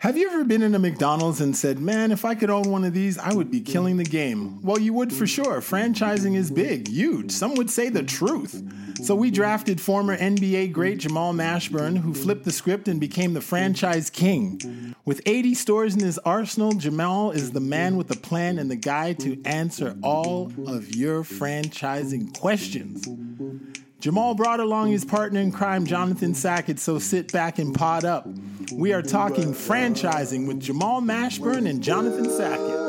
[0.00, 2.84] Have you ever been in a McDonald's and said, man, if I could own one
[2.84, 4.62] of these, I would be killing the game?
[4.62, 5.60] Well, you would for sure.
[5.60, 7.30] Franchising is big, huge.
[7.30, 8.62] Some would say the truth.
[9.04, 13.42] So we drafted former NBA great Jamal Mashburn, who flipped the script and became the
[13.42, 14.94] franchise king.
[15.04, 18.76] With 80 stores in his arsenal, Jamal is the man with the plan and the
[18.76, 23.06] guy to answer all of your franchising questions.
[24.00, 28.26] Jamal brought along his partner in crime, Jonathan Sackett, so sit back and pod up.
[28.72, 32.80] We are talking franchising with Jamal Mashburn and Jonathan Sackett.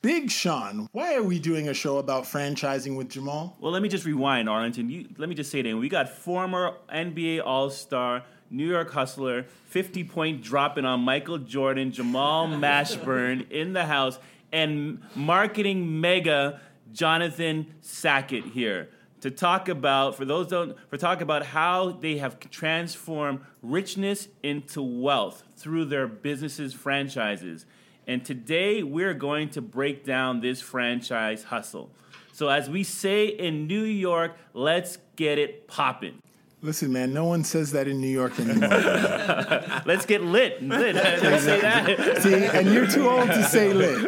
[0.00, 3.56] Big Sean, why are we doing a show about franchising with Jamal?
[3.60, 4.88] Well, let me just rewind, Arlington.
[4.88, 9.44] You, let me just say that we got former NBA All Star, New York Hustler,
[9.66, 14.18] 50 point dropping on Michael Jordan, Jamal Mashburn in the house,
[14.50, 16.60] and marketing mega
[16.92, 18.88] Jonathan Sackett here
[19.20, 24.82] to talk about for those don't for talk about how they have transformed richness into
[24.82, 27.64] wealth through their businesses franchises.
[28.06, 31.90] And today we're going to break down this franchise hustle.
[32.32, 36.20] So as we say in New York, let's get it poppin'.
[36.64, 38.68] Listen, man, no one says that in New York anymore.
[39.84, 40.62] Let's get lit.
[40.62, 40.94] lit.
[40.94, 42.22] Let's say that.
[42.22, 44.00] See, and you're too old to say lit.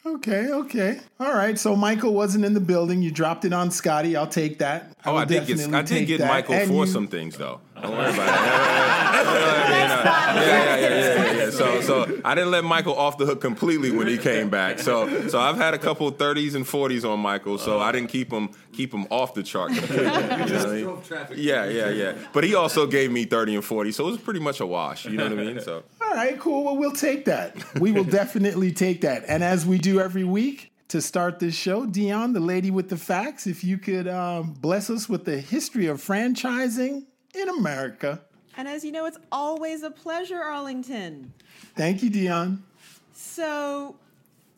[0.06, 1.00] Okay, okay.
[1.20, 1.58] All right.
[1.58, 3.02] So Michael wasn't in the building.
[3.02, 4.16] You dropped it on Scotty.
[4.16, 4.92] I'll take that.
[5.04, 6.28] Oh, will I did get I did get that.
[6.28, 7.60] Michael And for you- some things though.
[7.80, 9.48] Don't worry about it.
[9.98, 11.50] Yeah, yeah, yeah, yeah, yeah.
[11.50, 14.78] So, so I didn't let Michael off the hook completely when he came back.
[14.78, 17.58] So, so I've had a couple 30s and 40s on Michael.
[17.58, 20.04] So I didn't keep him keep him off the chart completely.
[20.06, 21.38] You know what I mean?
[21.38, 22.14] Yeah, yeah, yeah.
[22.32, 25.04] But he also gave me 30 and 40, so it was pretty much a wash.
[25.06, 25.60] You know what I mean?
[25.60, 25.82] So.
[26.08, 26.64] All right, cool.
[26.64, 27.54] Well, we'll take that.
[27.80, 29.24] We will definitely take that.
[29.28, 32.96] And as we do every week to start this show, Dion, the lady with the
[32.96, 38.22] facts, if you could um, bless us with the history of franchising in America.
[38.56, 41.34] And as you know, it's always a pleasure, Arlington.
[41.76, 42.64] Thank you, Dion.
[43.12, 43.96] So,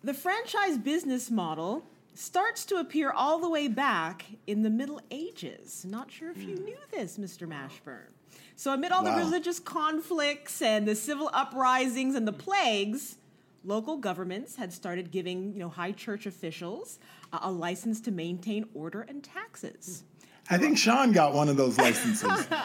[0.05, 5.85] the franchise business model starts to appear all the way back in the Middle Ages.
[5.85, 7.49] Not sure if you knew this, Mr.
[7.49, 8.13] Mashburn.
[8.61, 9.17] So, amid all Wow.
[9.17, 13.17] the religious conflicts and the civil uprisings and the plagues,
[13.65, 16.99] local governments had started giving, you know, high church officials
[17.33, 20.05] uh, a license to maintain order and taxes.
[20.51, 22.47] I think Sean got one of those licenses.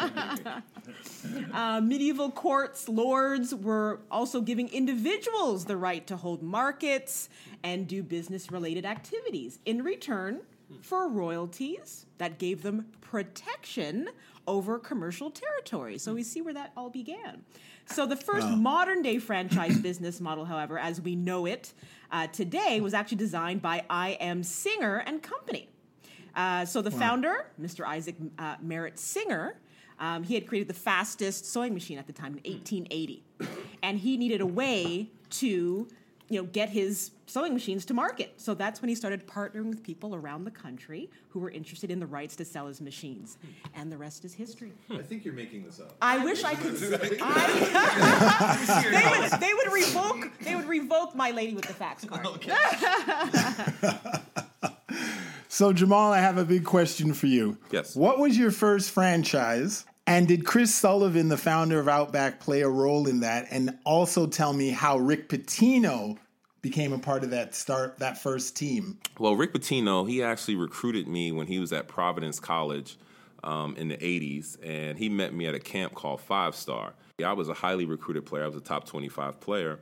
[1.53, 7.29] Uh, medieval courts, lords were also giving individuals the right to hold markets
[7.63, 10.41] and do business related activities in return
[10.81, 14.09] for royalties that gave them protection
[14.47, 15.97] over commercial territory.
[15.97, 17.43] So we see where that all began.
[17.87, 21.73] So the first modern day franchise business model, however, as we know it
[22.11, 24.13] uh, today, was actually designed by I.
[24.13, 24.43] M.
[24.43, 25.69] Singer and Company.
[26.35, 27.85] Uh, so the founder, Mr.
[27.85, 29.57] Isaac uh, Merritt Singer,
[29.99, 33.23] um, he had created the fastest sewing machine at the time in 1880,
[33.81, 35.87] and he needed a way to,
[36.29, 38.33] you know, get his sewing machines to market.
[38.37, 41.99] So that's when he started partnering with people around the country who were interested in
[41.99, 43.37] the rights to sell his machines,
[43.75, 44.71] and the rest is history.
[44.89, 45.95] I think you're making this up.
[46.01, 46.75] I wish I could.
[47.21, 50.31] I, they, would, they would revoke.
[50.39, 52.25] They would revoke my lady with the fax card.
[52.35, 52.55] Okay.
[55.47, 57.57] So, Jamal, I have a big question for you.
[57.71, 57.95] Yes.
[57.95, 59.85] What was your first franchise?
[60.07, 63.47] And did Chris Sullivan, the founder of Outback, play a role in that?
[63.49, 66.17] And also tell me how Rick Pitino
[66.61, 68.99] became a part of that start that first team.
[69.19, 72.97] Well, Rick Pitino, he actually recruited me when he was at Providence College
[73.43, 76.93] um, in the 80s, and he met me at a camp called Five Star.
[77.23, 79.79] I was a highly recruited player, I was a top 25 player.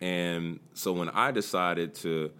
[0.00, 2.30] And so when I decided to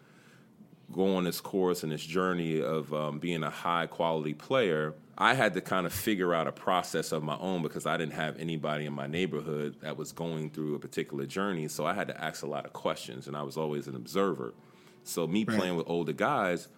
[0.94, 5.34] go on this course and this journey of um, being a high quality player, I
[5.34, 8.38] had to kind of figure out a process of my own because I didn't have
[8.38, 11.68] anybody in my neighborhood that was going through a particular journey.
[11.68, 14.54] So I had to ask a lot of questions, and I was always an observer.
[15.02, 15.58] So me Right.
[15.58, 16.68] playing with older guys,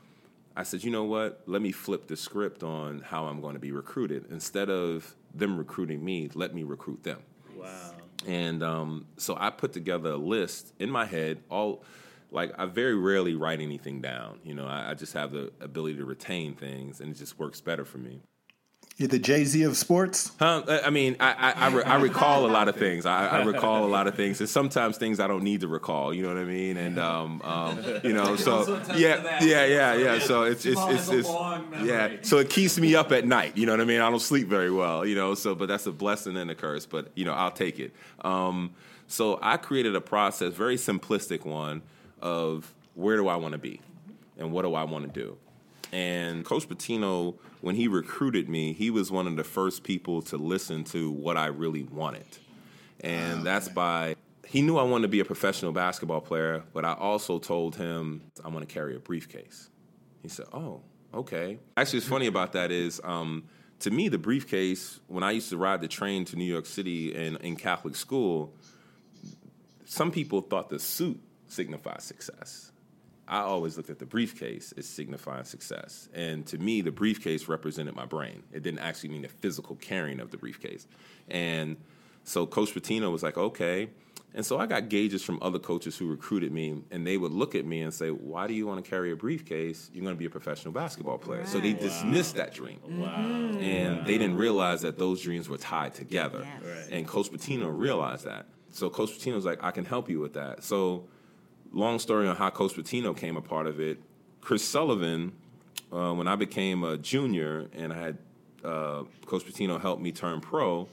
[0.57, 1.43] I said, you know what?
[1.47, 4.27] Let me flip the script on how I'm going to be recruited.
[4.31, 7.21] Instead of them recruiting me, let me recruit them.
[7.55, 7.93] Wow.
[8.27, 11.43] And um, so I put together a list in my head.
[11.51, 11.85] All
[12.37, 14.39] like I very rarely write anything down.
[14.45, 17.61] You know, I, I just have the ability to retain things, and it just works
[17.61, 18.21] better for me.
[18.99, 20.33] You're the Jay Z of sports.
[20.39, 20.63] Huh?
[20.69, 23.05] I I mean, I, I, I, re- I recall a lot of things.
[23.05, 26.15] I, I recall a lot of things, and sometimes things I don't need to recall.
[26.15, 26.77] You know what I mean?
[26.77, 30.19] And um, um, you know, so yeah, yeah, yeah, yeah.
[30.19, 31.29] So it's it's it's, it's
[31.83, 32.17] yeah.
[32.23, 33.57] So it keeps me up at night.
[33.57, 34.01] You know what I mean?
[34.03, 35.07] I don't sleep very well.
[35.07, 36.85] You know, so but that's a blessing and a curse.
[36.85, 37.95] But you know, I'll take it.
[38.23, 38.75] Um,
[39.09, 41.83] so I created a process, very simplistic one,
[42.21, 43.81] of where do I want to be,
[44.39, 45.37] and what do I want to do.
[45.93, 50.37] And Coach Pitino, when he recruited me, he was one of the first people to
[50.37, 52.27] listen to what I really wanted.
[53.01, 54.17] And that's by,
[54.47, 58.23] he knew I wanted to be a professional basketball player, but I also told him
[58.45, 59.71] I want to carry a briefcase.
[60.23, 60.83] He said, Oh,
[61.15, 61.59] okay.
[61.77, 63.45] Actually, what's funny about that is, um,
[63.81, 67.15] to me, the briefcase, when I used to ride the train to New York City
[67.15, 68.55] and in Catholic school,
[69.85, 72.73] some people thought the suit signified success.
[73.29, 76.09] I always looked at the briefcase as signifying success.
[76.15, 78.45] And to me, the briefcase represented my brain.
[78.53, 80.87] It didn't actually mean the physical carrying of the briefcase.
[81.29, 81.77] And
[82.23, 83.89] so Coach Pitino was like, okay.
[84.35, 87.55] And so I got gauges from other coaches who recruited me, and they would look
[87.55, 89.91] at me and say, Why do you want to carry a briefcase?
[89.95, 91.47] You're going to be a professional basketball player.
[91.47, 92.79] So they dismissed that dream.
[92.87, 93.59] Mm-hmm.
[93.59, 96.47] And they didn't realize that those dreams were tied together.
[96.91, 98.47] And Coach Pitino realized that.
[98.73, 100.63] So Coach Pitino was like, I can help you with that.
[100.63, 101.09] So
[101.77, 103.99] long story on how Coach Pitino came a part of it.
[104.41, 105.33] Chris Sullivan,
[105.93, 108.19] uh, when I became a junior and I had
[108.65, 110.89] uh, Coach Pitino help me turn pro,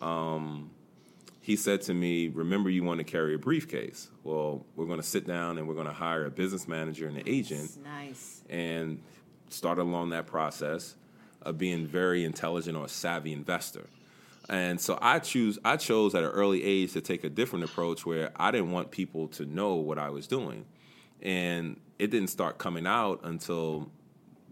[0.00, 0.70] um,
[1.40, 4.08] he said to me, "Remember, you want to carry a briefcase.
[4.24, 7.16] Well, we're going to sit down and we're going to hire a business manager and
[7.16, 8.42] an agent." Nice.
[8.48, 9.00] and
[9.48, 10.94] start along that process
[11.42, 13.86] of being very intelligent or a savvy investor.
[14.50, 18.04] And so I choose I chose at an early age to take a different approach
[18.04, 20.66] where I didn't want people to know what I was doing.
[21.22, 23.90] And it didn't start coming out until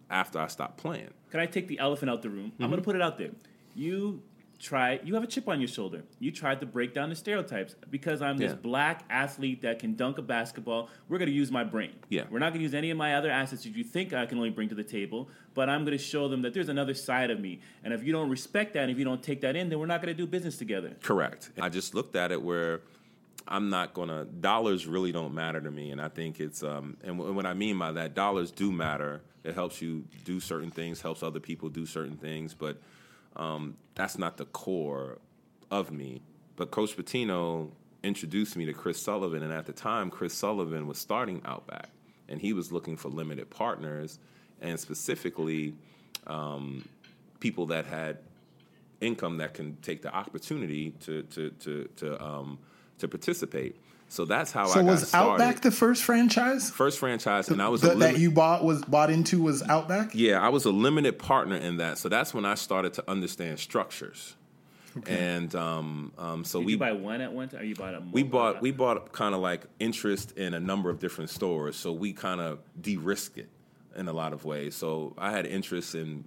[0.09, 1.11] after I stopped playing.
[1.31, 2.45] Can I take the elephant out the room?
[2.45, 2.71] I'm Mm-hmm.
[2.71, 3.31] going to put it out there.
[3.75, 4.23] You
[4.59, 5.01] try.
[5.05, 6.03] You have a chip on your shoulder.
[6.19, 8.57] You tried to break down the stereotypes because I'm this Yeah.
[8.57, 10.89] black athlete that can dunk a basketball.
[11.09, 11.93] We're going to use my brain.
[12.09, 12.25] Yeah.
[12.31, 14.39] We're not going to use any of my other assets that you think I can
[14.39, 15.29] only bring to the table.
[15.55, 17.61] But I'm going to show them that there's another side of me.
[17.85, 19.87] And if you don't respect that, and if you don't take that in, then we're
[19.87, 20.97] not going to do business together.
[21.03, 21.51] Correct.
[21.61, 22.81] I just looked at it where
[23.51, 27.17] I'm not gonna dollars really don't matter to me, and I think it's um and
[27.17, 29.23] wh- what I mean by that dollars do matter.
[29.43, 32.77] It helps you do certain things, helps other people do certain things, but
[33.37, 35.19] um, that's not the core
[35.71, 36.23] of me.
[36.57, 37.71] But Coach Pitino
[38.03, 41.91] introduced me to Chris Sullivan, and at the time, Chris Sullivan was starting Outback,
[42.29, 44.19] and he was looking for limited partners,
[44.61, 45.75] and specifically
[46.27, 46.89] um,
[47.41, 48.19] people that had
[49.01, 52.59] income that can take the opportunity to to to to um,
[52.99, 53.77] to participate.
[54.11, 55.33] So that's how So I got was started.
[55.33, 56.71] Outback the first franchise?
[56.71, 60.11] first franchise, and I was The- a that you bought was bought into was Outback.
[60.15, 61.99] Yeah, I was a limited partner in that.
[61.99, 64.35] So that's when I started to understand structures.
[65.07, 67.95] And um, um, so Did we you buy one at one time, or you bought
[67.95, 68.03] a?
[68.11, 71.77] we bought we bought kind of like interest in a number of different stores.
[71.77, 73.49] So we kind of de-risked it
[73.95, 74.75] in a lot of ways.
[74.75, 76.25] So I had interest in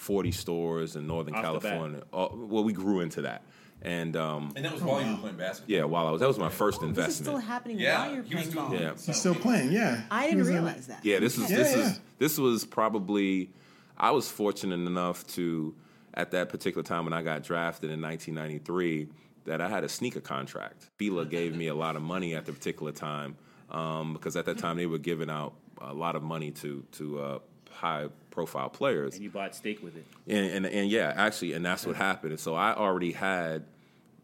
[0.00, 1.42] 40 stores in Northern Off.
[1.42, 2.02] California.
[2.12, 3.42] Uh, well, we grew into that.
[3.82, 5.74] And um, And that was while you were playing basketball.
[5.76, 7.26] yeah, while I was that was my first This is investment.
[7.26, 8.74] still happening Yeah, while you're playing doing- ball.
[8.78, 8.92] yeah.
[9.06, 9.72] He's still playing.
[9.72, 11.02] Yeah, I didn't was in- realize that.
[11.04, 11.86] Yeah, this was Yeah, this yeah.
[11.86, 13.50] is this was probably
[13.96, 15.74] I was fortunate enough to
[16.12, 19.08] at that particular time when I got drafted in 1993
[19.44, 20.90] that I had a sneaker contract.
[20.98, 23.36] Fila gave me a lot of money at the particular time
[23.70, 27.18] um, because at that time they were giving out a lot of money to to
[27.20, 27.38] uh,
[27.80, 29.14] high profile players.
[29.14, 30.06] and you bought steak with it.
[30.28, 32.32] And, and and yeah, actually, and that's what happened.
[32.32, 33.64] And so I already had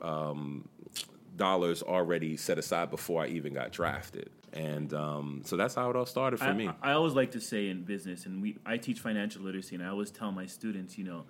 [0.00, 0.68] um,
[1.36, 5.96] dollars already set aside before I even got drafted, and um, so that's how it
[5.96, 6.70] all started for I, me.
[6.82, 9.88] I always like to say in business, and we I teach financial literacy, and I
[9.88, 11.24] always tell my students, you know,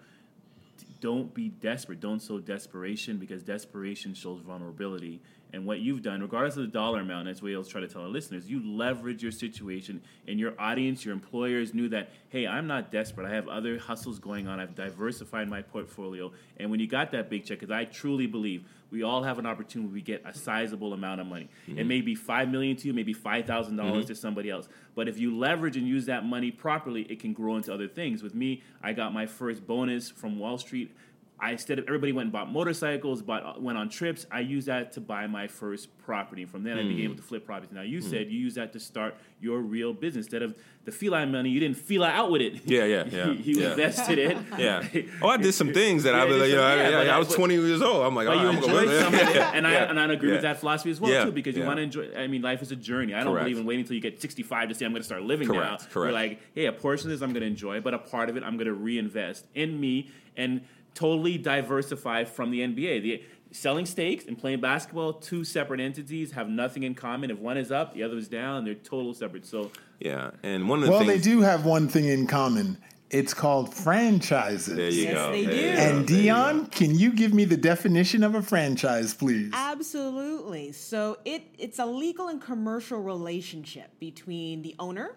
[1.01, 2.01] don't be desperate.
[2.01, 5.21] Don't sow desperation because desperation shows vulnerability.
[5.53, 8.03] And what you've done, regardless of the dollar amount, as we always try to tell
[8.03, 12.67] our listeners, you leverage your situation, and your audience, your employers knew that, hey, I'm
[12.67, 13.27] not desperate.
[13.27, 14.61] I have other hustles going on.
[14.61, 16.33] I've diversified my portfolio.
[16.59, 19.47] And when you got that big check, because I truly believe we all have an
[19.47, 21.49] opportunity, we get a sizable amount of money.
[21.67, 21.89] It mm-hmm.
[21.89, 24.15] may be five million to you, maybe five thousand dollars mm-hmm.
[24.15, 24.69] to somebody else.
[24.95, 28.23] But if you leverage and use that money properly, it can grow into other things.
[28.23, 30.97] With me, I got my first bonus from Wall Street.
[31.39, 34.27] I instead of everybody went and bought motorcycles, bought uh, went on trips.
[34.31, 36.47] I used that to buy my first property.
[36.47, 37.03] From then, I began hmm.
[37.03, 37.73] able to flip properties.
[37.73, 38.09] Now, you hmm.
[38.09, 40.55] said you use that to start your real business instead of
[40.87, 41.51] the feline money.
[41.51, 42.63] You didn't feel out with it.
[42.67, 43.71] Yeah, yeah, yeah, you yeah.
[43.71, 44.37] invested it.
[44.59, 44.83] Yeah.
[45.23, 47.29] Oh, I did some things that I, was, did you know, yeah, yeah, I was
[47.29, 48.05] but- 20 years old.
[48.05, 49.91] I'm like, But oh, you I'm gonna enjoy go- some it, Yeah, and I yeah,
[49.91, 52.09] and I agree with that philosophy as well Yeah, too, because you want to enjoy.
[52.17, 53.15] I mean, life is a journey.
[53.15, 53.45] I don't Correct.
[53.45, 55.83] believe in waiting until you get 65 to say I'm going to start living Correct,
[55.83, 55.89] now.
[55.91, 55.95] correct.
[55.95, 58.37] You're like, hey, a portion of this I'm going to enjoy, but a part of
[58.37, 60.63] it I'm going to reinvest in me and
[60.97, 63.03] totally diversify from the NBA.
[63.03, 63.23] The
[63.53, 67.31] selling steaks and playing basketball, two separate entities have nothing in common.
[67.31, 68.65] If one is up, the other is down.
[68.65, 69.47] They're total separate.
[69.47, 71.13] So Yeah, and one of the Well, things.
[71.25, 72.79] they do have one thing in common.
[73.09, 74.75] It's called franchises.
[74.77, 75.31] There you Yes, go.
[75.33, 75.61] they There do.
[75.61, 75.69] you.
[75.69, 76.69] And There you Dion, go.
[76.71, 79.51] can you give me the definition of a franchise, please?
[79.55, 80.73] Absolutely.
[80.73, 85.15] So it it's a legal and commercial relationship between the owner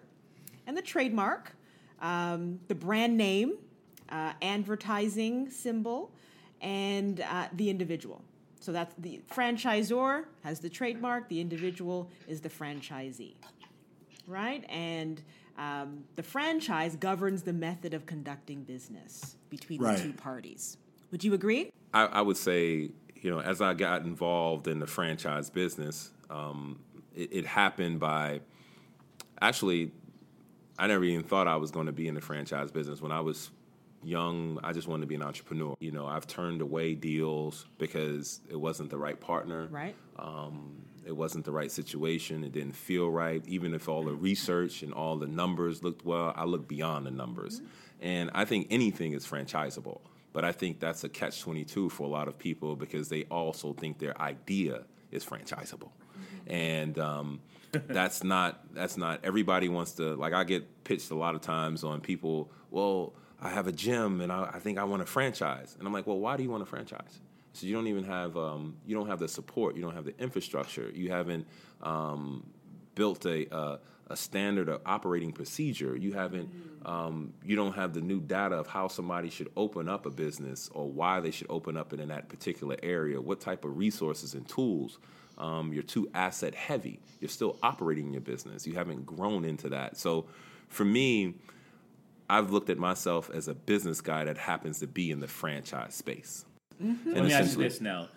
[0.68, 1.52] and the trademark,
[2.00, 3.54] um, the brand name,
[4.10, 6.10] uh, advertising symbol,
[6.60, 8.22] and uh, the individual.
[8.60, 11.28] So that's the franchisor has the trademark.
[11.28, 13.34] The individual is the franchisee,
[14.26, 14.64] right?
[14.68, 15.22] And
[15.56, 19.96] um, the franchise governs the method of conducting business between Right.
[19.96, 20.76] the two parties.
[21.10, 21.70] Would you agree?
[21.92, 26.78] I, I would say, you know, as I got involved in the franchise business, um,
[27.14, 28.40] it, it happened by
[29.40, 29.90] actually,
[30.78, 33.00] I never even thought I was going to be in the franchise business.
[33.02, 33.50] When I was
[34.02, 35.76] young, I just wanted to be an entrepreneur.
[35.80, 39.68] You know, I've turned away deals because it wasn't the right partner.
[39.70, 39.94] Right.
[40.18, 42.44] Um, it wasn't the right situation.
[42.44, 43.42] It didn't feel right.
[43.46, 47.10] Even if all the research and all the numbers looked well, I looked beyond the
[47.10, 47.62] numbers.
[48.00, 50.00] And I think anything is franchisable.
[50.32, 53.72] But I think that's a catch 22 for a lot of people because they also
[53.72, 55.90] think their idea is franchisable.
[56.46, 57.40] And um,
[57.72, 61.84] that's not that's not everybody wants to like I get pitched a lot of times
[61.84, 65.74] on people, well, I have a gym and I, I think I want a franchise.
[65.78, 67.20] And I'm like, well, why do you want a franchise?
[67.52, 70.16] So you don't even have um, you don't have the support, you don't have the
[70.18, 71.46] infrastructure, you haven't
[71.82, 72.46] um,
[72.94, 73.80] built a, a
[74.10, 75.96] a standard of operating procedure.
[75.96, 76.50] You haven't
[76.84, 80.68] um, you don't have the new data of how somebody should open up a business
[80.74, 83.20] or why they should open up it in that particular area.
[83.20, 84.98] What type of resources and tools?
[85.38, 87.00] Um, you're too asset heavy.
[87.20, 88.66] You're still operating your business.
[88.66, 89.96] You haven't grown into that.
[89.96, 90.26] So
[90.68, 91.34] for me,
[92.30, 95.94] I've looked at myself as a business guy that happens to be in the franchise
[95.94, 96.44] space.
[96.80, 97.08] Mm-hmm.
[97.08, 98.08] And Let me ask you this now.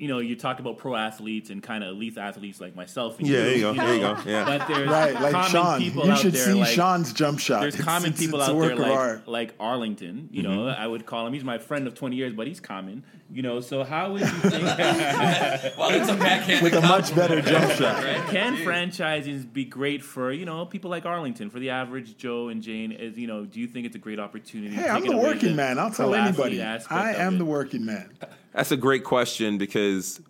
[0.00, 3.18] You know, you talk about pro athletes and kind of elite athletes like myself.
[3.18, 4.44] And Yeah, there you go, know, there you go, yeah.
[4.46, 5.78] But there's Right, like common Sean.
[5.80, 7.60] people You out should there see like, Sean's jump shot.
[7.60, 9.28] There's It's- common it's- people it's out there like art.
[9.28, 10.28] like Arlington.
[10.32, 10.82] You know, Mm-hmm.
[10.82, 11.34] I would call him.
[11.34, 13.04] He's my friend of 20 years, but he's common.
[13.32, 14.64] You know, so how would you think?
[15.78, 18.02] Well, it's a backhand with a much better jump shot.
[18.28, 22.62] Can franchising be great for you know people like Arlington, for the average Joe and
[22.62, 22.90] Jane?
[22.92, 24.74] Is you know, do you think it's a great opportunity?
[24.74, 25.78] Hey, I'm the away working man.
[25.78, 26.62] I'll tell anybody.
[26.62, 28.10] I am the working man.
[28.52, 30.20] That's a great question because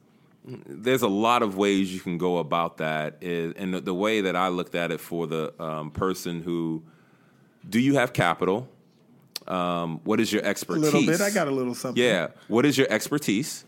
[0.44, 3.22] there's a lot of ways you can go about that.
[3.22, 6.82] And the, the way that I looked at it for the um, person who,
[7.68, 8.68] do you have capital?
[9.46, 10.82] Um, what is your expertise?
[10.82, 11.20] A little bit.
[11.20, 12.02] I got a little something.
[12.02, 12.28] Yeah.
[12.48, 13.64] What is your expertise?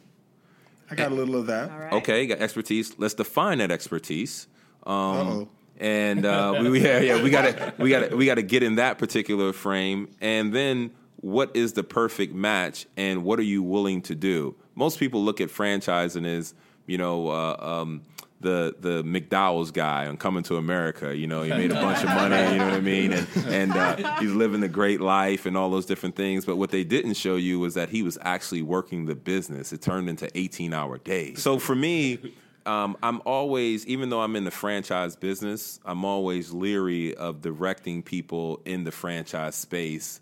[0.91, 1.71] I got a little of that.
[1.71, 1.93] All right.
[1.95, 2.95] Okay, got expertise.
[2.99, 4.47] Let's define that expertise.
[4.85, 5.49] Um, Uh-oh.
[5.79, 8.43] and uh, we, we yeah, yeah we got to we got to we got to
[8.43, 10.91] get in that particular frame, and then
[11.23, 14.55] what is the perfect match, and what are you willing to do?
[14.75, 16.55] Most people look at franchising as
[16.87, 17.29] you know.
[17.29, 18.03] Uh, um,
[18.41, 22.09] the the McDowell's guy on Coming to America, you know, he made a bunch of
[22.09, 25.57] money, you know what I mean, and and uh, he's living a great life and
[25.57, 26.45] all those different things.
[26.45, 29.73] But what they didn't show you was that he was actually working the business.
[29.73, 31.41] It turned into eighteen hour days.
[31.41, 32.35] So for me,
[32.67, 38.03] um, I'm always, even though I'm in the franchise business, I'm always leery of directing
[38.03, 40.21] people in the franchise space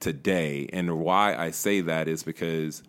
[0.00, 0.68] today.
[0.72, 2.82] And why I say that is because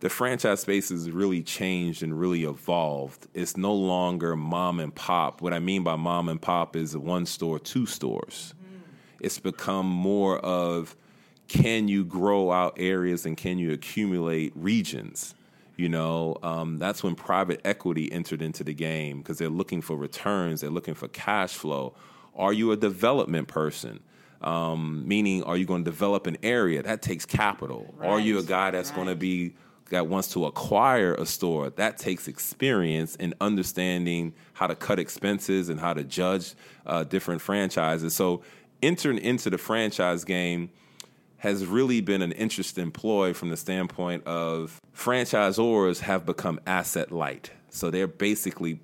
[0.00, 3.26] the franchise space has really changed and really evolved.
[3.34, 5.40] It's no longer mom and pop.
[5.40, 8.54] What I mean by mom and pop is one store, two stores.
[9.20, 10.96] It's become more of
[11.48, 15.34] can you grow out areas and can you accumulate regions?
[15.76, 19.96] You know, um, that's when private equity entered into the game because they're looking for
[19.96, 21.94] returns, they're looking for cash flow.
[22.36, 24.00] Are you a development person?
[24.44, 27.94] Um, meaning, are you going to develop an area that takes capital?
[28.00, 29.54] Are you a guy that's going to be
[29.90, 31.70] that wants to acquire a store?
[31.70, 37.40] That takes experience in understanding how to cut expenses and how to judge uh, different
[37.40, 38.14] franchises.
[38.14, 38.42] So,
[38.82, 40.70] entering into the franchise game
[41.38, 47.50] has really been an interesting ploy from the standpoint of franchisors have become asset light.
[47.68, 48.80] So they're basically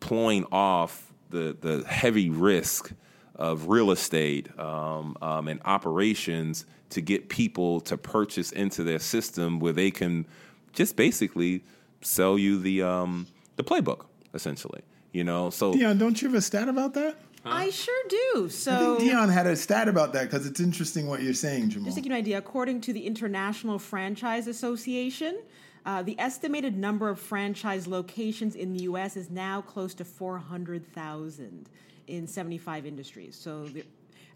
[0.00, 2.92] pulling off the, the heavy risk
[3.36, 9.60] of real estate um, um, and operations to get people to purchase into their system
[9.60, 10.26] where they can
[10.72, 11.62] just basically
[12.00, 13.26] sell you the um,
[13.56, 14.82] the playbook essentially.
[15.12, 17.16] You know, so Dion, don't you have a stat about that?
[17.48, 18.46] I sure do.
[18.46, 21.70] I So, think Dion had a stat about that because it's interesting what you're saying,
[21.70, 21.84] Jamal.
[21.84, 25.38] just to give you an idea, according to the International Franchise Association,
[25.86, 29.16] uh, the estimated number of franchise locations in the U.S.
[29.16, 31.68] is now close to 400,000
[32.06, 33.36] in 75 industries.
[33.36, 33.84] So, the,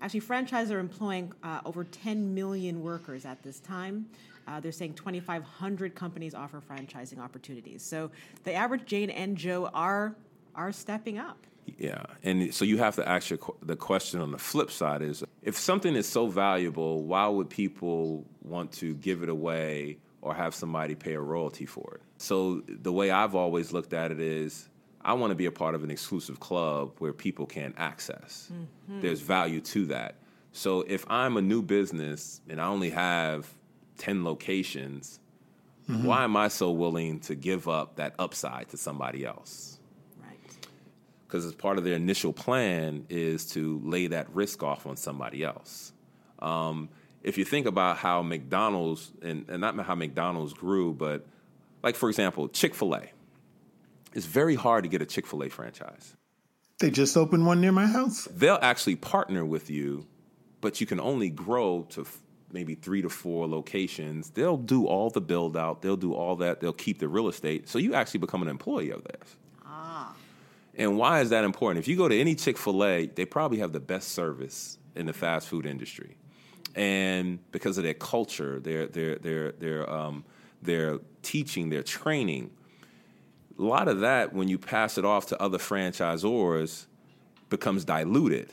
[0.00, 4.06] actually, franchises are employing uh, over 10 million workers at this time.
[4.46, 7.82] Uh, they're saying 2,500 companies offer franchising opportunities.
[7.82, 8.10] So,
[8.44, 10.14] the average Jane and Joe are
[10.54, 11.46] are stepping up.
[11.78, 15.22] Yeah, and so you have to ask your, the question on the flip side is
[15.42, 20.54] if something is so valuable, why would people want to give it away or have
[20.54, 22.02] somebody pay a royalty for it?
[22.18, 24.68] So the way I've always looked at it is
[25.02, 28.50] I want to be a part of an exclusive club where people can access.
[29.00, 30.16] There's value to that.
[30.52, 33.46] So if I'm a new business and I only have
[33.98, 35.20] 10 locations,
[35.86, 39.78] why am I so willing to give up that upside to somebody else?
[40.20, 40.38] Right.
[41.26, 45.42] because as part of their initial plan is to lay that risk off on somebody
[45.42, 45.92] else.
[46.38, 46.90] Um,
[47.22, 51.26] if you think about how McDonald's and, and not how McDonald's grew, but
[51.82, 53.10] like for example, Chick Fil A.
[54.12, 56.16] It's very hard to get a Chick Fil A franchise.
[56.78, 58.26] they just opened one near my house.
[58.34, 60.06] They'll actually partner with you,
[60.60, 62.18] but you can only grow to f-
[62.52, 64.30] maybe three to four locations.
[64.30, 65.82] They'll do all the build out.
[65.82, 66.60] They'll do all that.
[66.60, 67.68] They'll keep the real estate.
[67.68, 69.36] So you actually become an employee of theirs.
[69.64, 70.14] Ah.
[70.74, 71.84] And why is that important?
[71.84, 75.06] If you go to any Chick fil A, they probably have the best service in
[75.06, 76.16] the fast food industry.
[76.74, 80.24] And because of their culture, their, their, their, their, um,
[80.62, 82.50] their teaching, their training,
[83.60, 86.86] a lot of that, when you pass it off to other franchisors,
[87.50, 88.50] becomes diluted.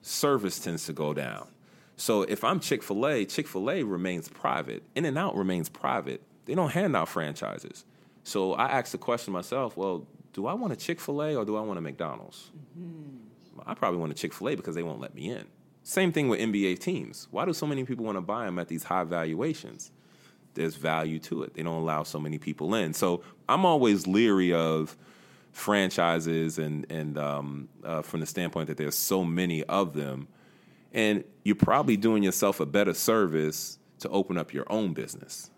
[0.00, 1.48] Service tends to go down.
[1.96, 4.82] So if I'm Chick fil A, Chick fil A remains private.
[4.94, 6.22] In-N-Out remains private.
[6.46, 7.84] They don't hand out franchises.
[8.22, 11.44] So I asked the question myself well, do I want a Chick fil A or
[11.44, 12.50] do I want a McDonald's?
[12.78, 13.60] Mm-hmm.
[13.66, 15.44] I probably want a Chick fil A because they won't let me in.
[15.82, 17.28] Same thing with NBA teams.
[17.30, 19.92] Why do so many people want to buy them at these high valuations?
[20.56, 21.54] There's value to it.
[21.54, 22.92] They don't allow so many people in.
[22.94, 24.96] So I'm always leery of
[25.52, 30.28] franchises and, and um, uh, from the standpoint that there's so many of them.
[30.92, 35.50] And you're probably doing yourself a better service to open up your own business.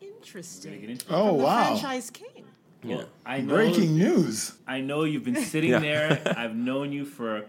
[0.00, 0.98] Interesting.
[1.08, 1.64] Oh, From wow.
[1.66, 2.44] franchise king.
[2.84, 4.52] Well, I know, Breaking news.
[4.66, 5.78] I know you've been sitting Yeah.
[5.80, 6.22] there.
[6.36, 7.44] I've known you for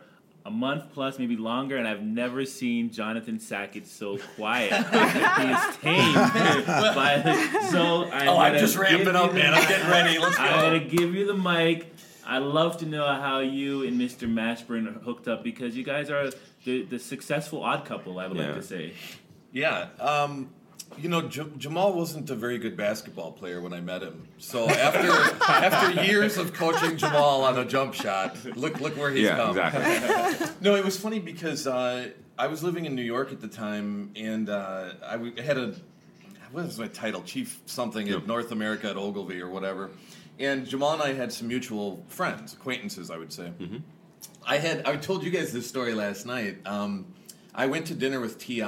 [0.45, 4.71] a month plus, maybe longer, and I've never seen Jonathan Sackett so quiet.
[4.73, 6.15] he is tamed.
[6.95, 9.53] by, so I'm Oh, I'm just ramping up, man.
[9.53, 10.17] I'm getting ready.
[10.19, 10.43] Let's go.
[10.43, 11.93] I'm gonna give you the mic.
[12.25, 14.31] I love to know how you and Mr.
[14.31, 16.29] Mashburn are hooked up because you guys are
[16.65, 18.19] the, the successful odd couple.
[18.19, 18.45] I would Yeah.
[18.47, 18.93] like to say.
[19.51, 19.89] Yeah.
[19.99, 20.49] Um,
[20.97, 24.27] you know, J- Jamal wasn't a very good basketball player when I met him.
[24.37, 25.09] So after
[25.51, 29.57] after years of coaching Jamal on a jump shot, look look where he's yeah, come.
[29.57, 30.47] exactly.
[30.61, 34.11] No, it was funny because uh, I was living in New York at the time,
[34.15, 35.75] and uh, I w- had a
[36.51, 37.21] what is my title?
[37.23, 39.91] Chief something at North America at Ogilvy or whatever.
[40.39, 43.51] And Jamal and I had some mutual friends, acquaintances, I would say.
[44.45, 46.57] I had I told you guys this story last night.
[46.65, 47.05] Um,
[47.53, 48.63] I went to dinner with Ti,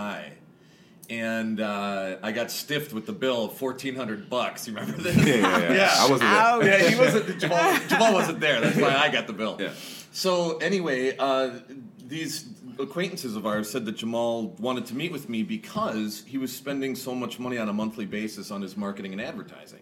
[1.10, 4.68] and uh, I got stiffed with the bill of fourteen hundred bucks.
[4.68, 5.16] You remember this?
[5.26, 5.94] Yeah, yeah, yeah.
[5.98, 6.30] I wasn't
[6.62, 6.80] there.
[6.80, 7.40] Yeah, he wasn't.
[7.40, 8.62] Jamal, Jamal wasn't there.
[8.62, 9.58] That's why I got the bill.
[9.60, 9.72] Yeah.
[10.12, 11.60] So anyway, uh,
[12.08, 12.48] these
[12.80, 16.96] acquaintances of ours said that Jamal wanted to meet with me because he was spending
[16.96, 19.82] so much money on a monthly basis on his marketing and advertising,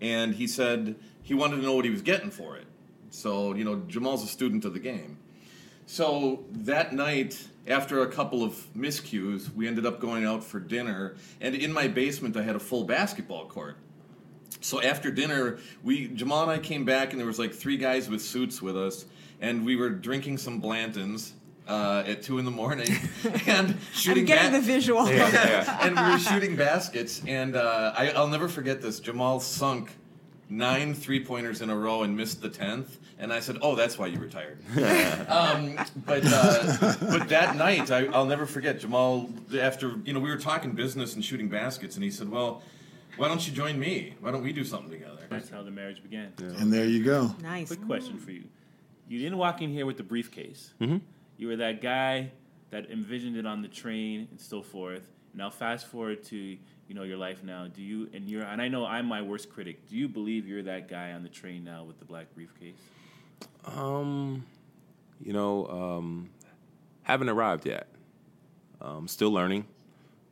[0.00, 2.66] and he said he wanted to know what he was getting for it.
[3.10, 5.18] So you know, Jamal's a student of the game.
[5.86, 11.16] So that night, after a couple of miscues, we ended up going out for dinner.
[11.40, 13.76] And in my basement, I had a full basketball court.
[14.60, 18.08] So after dinner, we Jamal and I came back, and there was like three guys
[18.08, 19.06] with suits with us,
[19.40, 21.32] and we were drinking some Blantons
[21.66, 22.88] uh, at two in the morning
[23.46, 24.22] and shooting.
[24.22, 25.08] I'm getting ba- the visual.
[25.10, 29.00] Yeah, and we were shooting baskets, and uh, I, I'll never forget this.
[29.00, 29.96] Jamal sunk
[30.52, 32.98] nine three pointers in a row and missed the tenth.
[33.18, 34.58] And I said, "Oh, that's why you retired."
[35.28, 38.80] um, but uh, but that night, I, I'll never forget.
[38.80, 42.62] Jamal, after you know, we were talking business and shooting baskets, and he said, "Well,
[43.16, 44.14] why don't you join me?
[44.20, 46.32] Why don't we do something together?" That's how the marriage began.
[46.38, 47.34] And there you go.
[47.40, 47.68] Nice.
[47.68, 48.44] Quick question for you:
[49.08, 50.74] You didn't walk in here with the briefcase.
[50.80, 50.98] Mm-hmm.
[51.36, 52.32] You were that guy
[52.70, 55.06] that envisioned it on the train and so forth.
[55.34, 56.56] Now, fast forward to
[56.92, 57.68] you know your life now.
[57.68, 59.88] Do you and you're and I know I'm my worst critic.
[59.88, 62.76] Do you believe you're that guy on the train now with the black briefcase?
[63.64, 64.44] Um,
[65.18, 66.28] you know, um,
[67.02, 67.88] haven't arrived yet.
[68.82, 69.64] Um, still learning.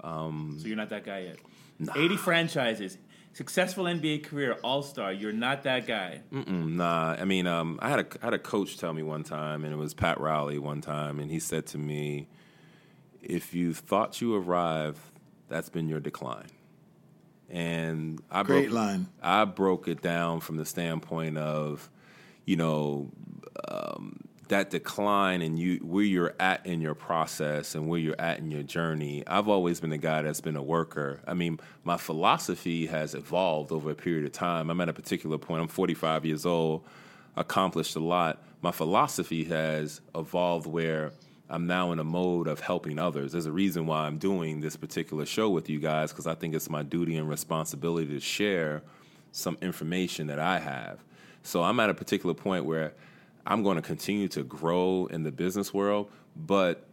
[0.04, 1.38] Um, So you're not that guy yet.
[1.96, 2.98] 80 franchises,
[3.32, 5.14] successful NBA career, All Star.
[5.14, 6.20] You're not that guy.
[6.30, 9.24] Mm-mm, nah, I mean, um, I had a I had a coach tell me one
[9.24, 12.28] time, and it was Pat Riley one time, and he said to me,
[13.22, 14.98] "If you thought you arrived,
[15.50, 16.48] that's been your decline."
[17.50, 19.06] And I Great broke, line.
[19.20, 21.90] I broke it down from the standpoint of,
[22.44, 23.10] you know,
[23.68, 28.38] um, that decline and you where you're at in your process and where you're at
[28.38, 29.24] in your journey.
[29.26, 31.20] I've always been a guy that's been a worker.
[31.26, 34.70] I mean, my philosophy has evolved over a period of time.
[34.70, 35.62] I'm at a particular point.
[35.62, 36.84] I'm 45 years old,
[37.36, 38.42] accomplished a lot.
[38.60, 41.12] My philosophy has evolved where
[41.50, 43.32] I'm now in a mode of helping others.
[43.32, 46.54] There's a reason why I'm doing this particular show with you guys because I think
[46.54, 48.82] it's my duty and responsibility to share
[49.32, 51.00] some information that I have.
[51.42, 52.92] So I'm at a particular point where
[53.44, 56.86] I'm going to continue to grow in the business world, but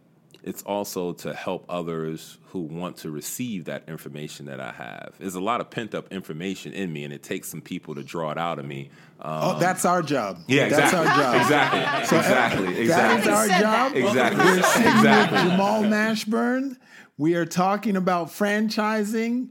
[0.48, 5.14] it's also to help others who want to receive that information that I have.
[5.18, 8.02] There's a lot of pent up information in me, and it takes some people to
[8.02, 8.90] draw it out of me.
[9.20, 10.38] Um, Oh, that's our job.
[10.48, 11.34] yeah, that's our job.
[11.42, 12.06] Exactly.
[12.06, 12.66] So, uh, exactly.
[12.66, 13.30] That Exactly.
[13.32, 13.96] is our job.
[13.96, 14.44] Exactly.
[14.44, 15.38] We're sitting Exactly.
[15.42, 16.76] with Jamal Mashburn.
[17.18, 19.50] We are talking about franchising.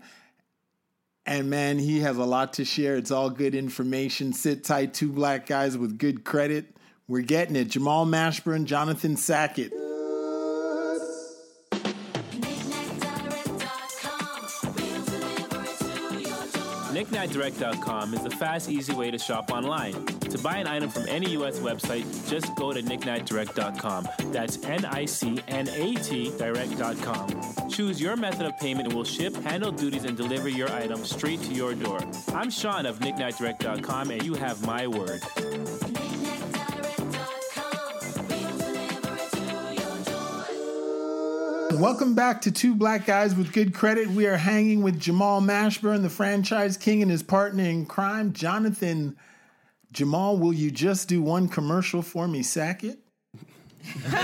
[1.26, 2.96] And man, he has a lot to share.
[2.96, 4.32] It's all good information.
[4.34, 6.76] Sit tight, two black guys with good credit.
[7.08, 7.66] We're getting it.
[7.66, 9.74] Jamal Mashburn, Jonathan Sackett.
[17.28, 19.94] KnickKnackDirect.com is the fast, easy way to shop online.
[20.06, 21.60] To buy an item from any U.S.
[21.60, 24.08] website, just go to KnickKnackDirect.com.
[24.32, 27.70] That's N-I-C-N-A-T Direct.com.
[27.70, 31.42] Choose your method of payment and we'll ship, handle duties, and deliver your item straight
[31.44, 32.00] to your door.
[32.34, 35.22] I'm Sean of KnickKnackDirect.com, and you have my word.
[41.80, 44.08] Welcome back to Two Black Guys with Good Credit.
[44.08, 49.16] We are hanging with Jamal Mashburn, the franchise king, and his partner in crime, Jonathan.
[49.92, 52.98] Jamal, will you just do one commercial for me, Sackett?
[54.08, 54.24] I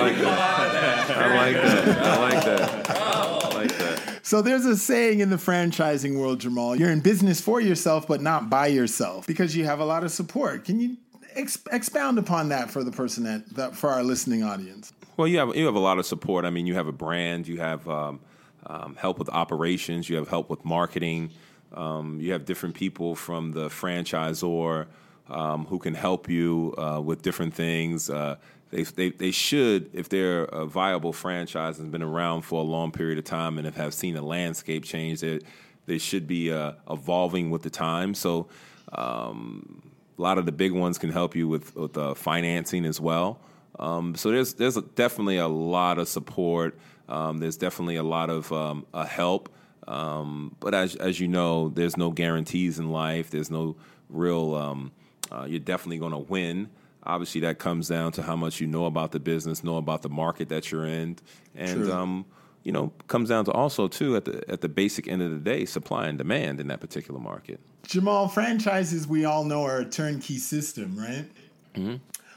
[0.00, 1.10] like that.
[1.10, 1.98] I like that.
[1.98, 2.90] I like that.
[2.90, 4.20] I like that.
[4.24, 6.74] So there's a saying in the franchising world, Jamal.
[6.74, 10.10] You're in business for yourself, but not by yourself because you have a lot of
[10.10, 10.64] support.
[10.64, 10.96] Can you
[11.34, 14.92] ex- expound upon that for the person that, that for our listening audience?
[15.16, 16.44] Well, you have you have a lot of support.
[16.44, 18.20] I mean, you have a brand, you have um,
[18.66, 21.30] um, help with operations, you have help with marketing,
[21.74, 24.86] um, you have different people from the franchisor
[25.28, 28.08] um, who can help you uh, with different things.
[28.08, 28.36] Uh,
[28.70, 32.90] they, they they should, if they're a viable franchise and been around for a long
[32.90, 35.40] period of time and have, seen a landscape change, they
[35.84, 38.14] they should be uh, evolving with the time.
[38.14, 38.48] So.
[38.94, 43.00] Um, a lot of the big ones can help you with with uh, financing as
[43.00, 43.40] well.
[43.78, 46.78] Um, so there's there's definitely a lot of support.
[47.08, 49.52] Um, there's definitely a lot of um, a help.
[49.88, 53.30] Um, but as as you know, there's no guarantees in life.
[53.30, 53.76] There's no
[54.08, 54.54] real.
[54.54, 54.92] Um,
[55.30, 56.68] uh, you're definitely going to win.
[57.04, 60.08] Obviously, that comes down to how much you know about the business, know about the
[60.08, 61.16] market that you're in,
[61.54, 62.26] and um,
[62.64, 65.38] you know, comes down to also too at the at the basic end of the
[65.38, 67.60] day, supply and demand in that particular market.
[67.86, 71.26] Jamal, franchises we all know are a turnkey system, right?
[71.74, 71.96] Mm-hmm.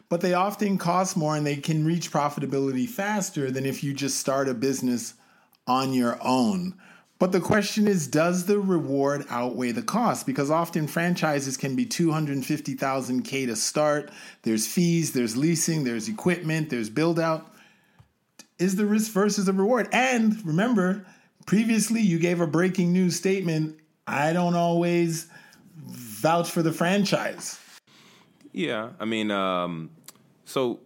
[0.09, 4.17] But they often cost more and they can reach profitability faster than if you just
[4.17, 5.15] start a business
[5.67, 6.75] on your own.
[7.17, 10.25] But the question is, does the reward outweigh the cost?
[10.25, 14.11] Because often franchises can be 250,000 K to start.
[14.43, 17.54] There's fees, there's leasing, there's equipment, there's build out.
[18.57, 19.89] Is the risk versus the reward?
[19.91, 21.05] And remember,
[21.45, 23.79] previously you gave a breaking news statement.
[24.07, 25.27] I don't always
[25.75, 27.59] vouch for the franchise.
[28.51, 29.89] Yeah, I mean, um,
[30.45, 30.79] so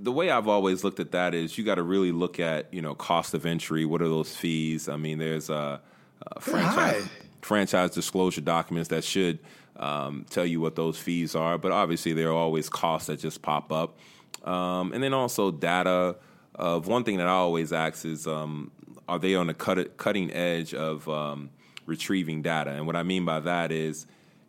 [0.00, 2.82] the way I've always looked at that is you got to really look at you
[2.82, 3.84] know cost of entry.
[3.84, 4.88] What are those fees?
[4.88, 5.80] I mean, there's a,
[6.26, 7.08] a franchise
[7.42, 9.38] franchise disclosure documents that should
[9.76, 13.42] um, tell you what those fees are, but obviously there are always costs that just
[13.42, 13.98] pop up,
[14.46, 16.16] um, and then also data.
[16.54, 18.70] Of one thing that I always ask is, um,
[19.08, 21.50] are they on the cut, cutting edge of um,
[21.86, 22.70] retrieving data?
[22.70, 24.06] And what I mean by that is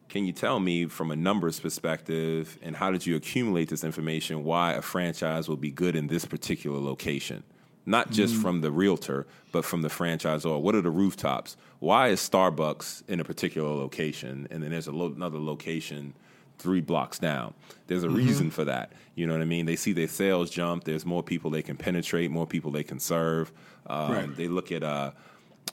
[0.08, 4.44] can you tell me from a numbers perspective and how did you accumulate this information
[4.44, 7.44] why a franchise will be good in this particular location?
[7.88, 8.36] Not just.
[8.36, 8.42] Mm.
[8.42, 10.60] from the realtor, but from the franchisor.
[10.60, 11.56] What are the rooftops?
[11.80, 16.14] Why is Starbucks in a particular location and then there's a lo- another location
[16.58, 17.54] three blocks down?
[17.88, 18.16] There's a Mhm.
[18.16, 18.92] reason for that.
[19.16, 19.66] You know what I mean?
[19.66, 20.84] They see their sales jump.
[20.84, 23.52] There's more people they can penetrate, more people they can serve.
[23.88, 24.36] Um, Right.
[24.36, 25.12] They look at uh,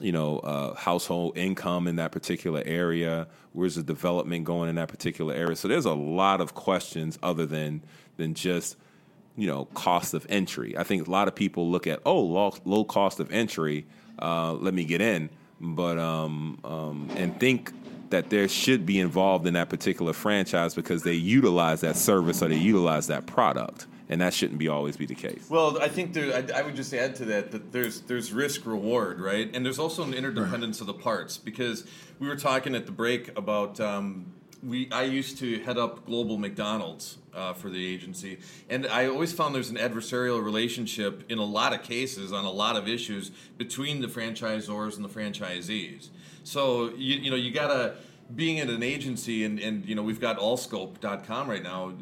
[0.01, 3.27] you know, uh, household income in that particular area.
[3.53, 5.55] Where's the development going in that particular area?
[5.55, 7.83] So there's a lot of questions other than
[8.17, 8.77] than just
[9.37, 10.77] you know cost of entry.
[10.77, 13.85] I think a lot of people look at oh low, low cost of entry,
[14.21, 15.29] uh, let me get in,
[15.61, 17.73] but um, um, and think
[18.13, 22.49] that there should be involved in that particular franchise because they utilize that service or
[22.49, 25.47] they utilize that product, and that shouldn't be always be the case.
[25.49, 28.67] Well, I think there, I, I would just add to that that there's there's risk
[28.67, 29.51] reward, right?
[29.53, 31.85] And there's also an interdependence of the parts because
[32.19, 34.91] we were talking at the break about um, we.
[34.93, 39.55] I used to head up global McDonald's uh, for the agency, and I always found
[39.55, 44.03] there's an adversarial relationship in a lot of cases on a lot of issues between
[44.03, 46.11] the franchisors and the franchisees.
[46.45, 47.95] So you you know you gotta
[48.35, 51.93] being at an agency and, and you know we've got allscope.com right now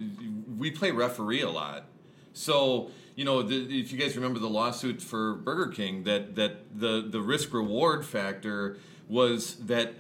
[0.59, 1.87] we play referee a lot.
[2.33, 6.79] So you know the, if you guys remember the lawsuit for burger king that that
[6.79, 9.95] the the risk reward factor was that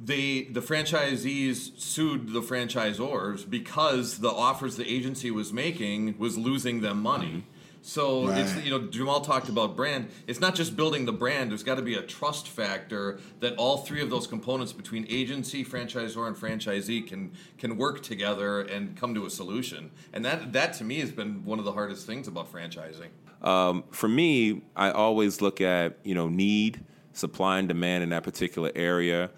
[0.00, 6.80] they the franchisees sued the franchisors because the offers the agency was making was losing
[6.80, 7.44] them money
[7.86, 10.08] so it's you know Jamal talked about brand.
[10.26, 11.50] It's not just building the brand.
[11.50, 15.62] There's got to be a trust factor that all three of those components between agency,
[15.66, 19.90] franchisor, and franchisee can can work together and come to a solution.
[20.14, 23.08] And that that to me has been one of the hardest things about franchising.
[23.42, 28.22] Um, for me, I always look at you know need, supply and demand in that
[28.22, 29.30] particular area.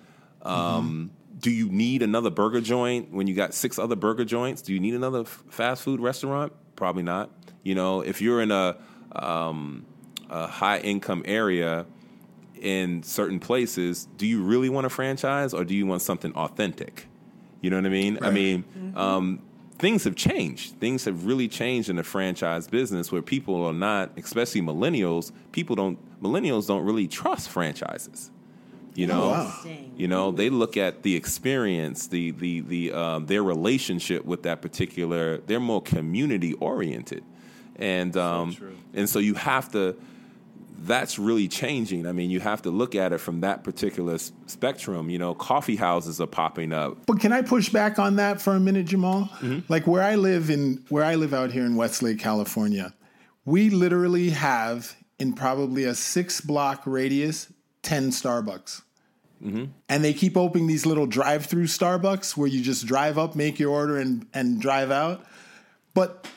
[0.42, 4.62] Um, Do you need another burger joint when you got six other burger joints?
[4.62, 6.52] Do you need another f- fast food restaurant?
[6.76, 7.30] Probably not.
[7.66, 8.76] You know, if you're in a,
[9.16, 9.84] um,
[10.30, 11.84] a high income area
[12.60, 17.08] in certain places, do you really want a franchise or do you want something authentic?
[17.60, 18.18] You know what I mean?
[18.20, 18.34] I Right.
[18.34, 19.40] mean, um,
[19.78, 20.78] things have changed.
[20.78, 25.74] Things have really changed in the franchise business where people are not, especially millennials, people
[25.74, 28.30] don't, millennials don't really trust franchises.
[28.94, 29.60] You know, Oh, wow.
[29.96, 34.62] you know, they look at the experience, the the the um, their relationship with that
[34.62, 35.38] particular.
[35.46, 37.22] They're more community oriented,
[37.78, 38.56] and um,
[38.94, 39.96] and so you have to.
[40.78, 42.06] That's really changing.
[42.06, 45.08] I mean, you have to look at it from that particular s- spectrum.
[45.08, 47.06] You know, coffee houses are popping up.
[47.06, 49.30] But can I push back on that for a minute, Jamal?
[49.68, 52.92] Like where I live in where I live out here in Westlake, California,
[53.46, 57.50] we literally have in probably a six block radius
[57.82, 58.82] ten Starbucks.
[59.42, 63.70] And they keep opening these little drive-through Starbucks where you just drive up, make your
[63.70, 65.24] order, and and drive out.
[65.94, 66.34] But th-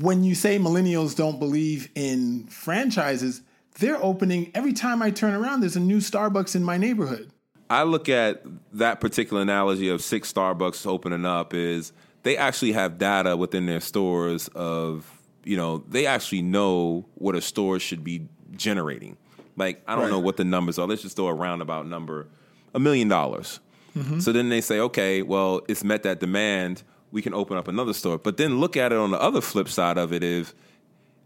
[0.00, 3.42] when you say millennials don't believe in franchises,
[3.78, 5.60] they're opening every time I turn around.
[5.60, 7.30] There's a new Starbucks in my neighborhood.
[7.68, 8.42] I look at
[8.72, 11.92] that particular analogy of six Starbucks opening up is
[12.24, 15.08] they actually have data within their stores of,
[15.44, 19.16] you know, they actually know what a store should be generating.
[19.56, 20.10] Like, I don't Right.
[20.10, 20.86] know what the numbers are.
[20.86, 22.26] Let's just throw a roundabout number,
[22.74, 23.60] a million dollars.
[23.96, 24.20] Mhm.
[24.22, 26.82] So then they say, okay, well, it's met that demand.
[27.12, 28.18] We can open up another store.
[28.18, 30.54] But then look at it on the other flip side of it is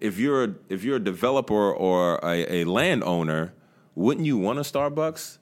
[0.00, 3.52] if you're a, if you're a developer or a, a landowner,
[3.94, 5.38] wouldn't you want a Starbucks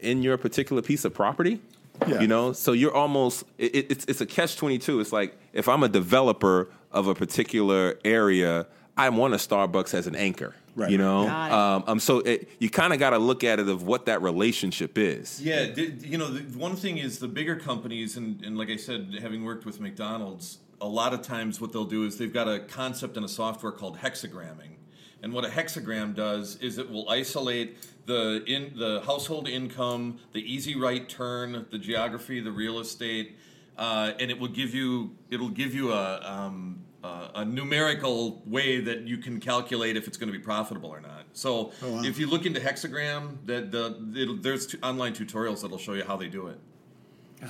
[0.00, 1.60] in your particular piece of property?
[2.06, 2.20] Yeah.
[2.20, 5.00] You know, so you're almost it, it- it's it's a catch twenty two.
[5.00, 10.06] It's like if I'm a developer of a particular area, I want a Starbucks as
[10.06, 10.54] an anchor.
[10.78, 10.92] Right.
[10.92, 13.68] You know, Got um, um, so it, you kind of got to look at it
[13.68, 15.42] of what that relationship is.
[15.42, 18.76] Yeah, di- you know, the, one thing is the bigger companies, and, and like I
[18.76, 22.46] said, having worked with McDonald's, a lot of times what they'll do is they've got
[22.46, 24.76] a concept in a software called hexagramming.
[25.20, 30.40] And what a hexagram does is it will isolate the in the household income, the
[30.40, 33.36] easy right turn, the geography, the real estate,
[33.76, 38.80] uh, and it will give you it'll give you a um, uh, a numerical way
[38.80, 41.24] that you can calculate if it's going to be profitable or not.
[41.32, 41.72] So
[42.04, 46.04] if you look into hexagram, that the, it'll- there's t- online tutorials that'll show you
[46.04, 46.58] how they do it.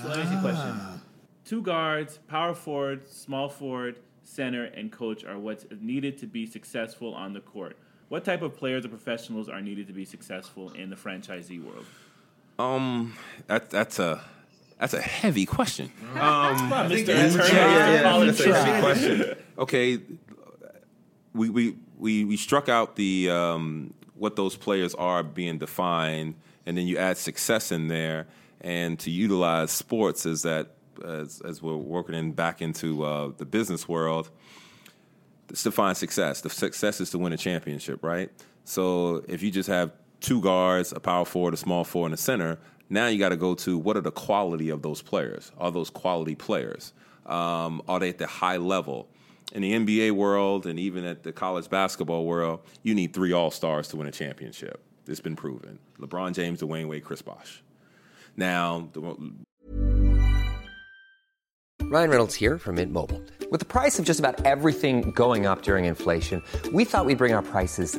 [0.03, 1.01] So let me ask you a question.
[1.47, 7.15] Two guards, power forward, small forward, center, and coach are what's needed to be successful
[7.15, 7.79] on the court.
[8.11, 11.87] What type of players or professionals are needed to be successful in the franchisee world?
[12.59, 14.23] Um, that, that's a
[14.79, 15.91] that's a heavy question.
[16.15, 17.07] I think
[17.53, 19.37] Yeah, yeah, yeah, that's a heavy question.
[19.59, 20.01] Okay,
[21.35, 26.77] we we we we struck out the um, what those players are being defined, and
[26.77, 28.29] then you add success in there,
[28.61, 33.45] and to utilize sports as that as as we're working in back into uh, the
[33.45, 34.31] business world.
[35.51, 36.43] It's define success.
[36.43, 38.31] The success is to win a championship, right?
[38.65, 42.19] So if you just have two guards, a power forward, a small forward, and a
[42.19, 42.59] center,
[42.91, 45.53] now you got to go to what are the quality of those players?
[45.59, 46.93] Are those quality players?
[47.27, 49.09] Um, are they at the high level?
[49.53, 53.51] In the NBA world and even at the college basketball world, you need three All
[53.51, 54.83] Stars to win a championship.
[55.07, 55.79] It's been proven.
[55.99, 57.63] LeBron James, Dwyane Wade, Chris Bosh.
[58.37, 59.17] Now, the,
[61.91, 63.23] Ryan Reynolds here from Mint Mobile.
[63.51, 66.43] With the price of just about everything going up during inflation,
[66.75, 67.99] we thought we'd bring our prices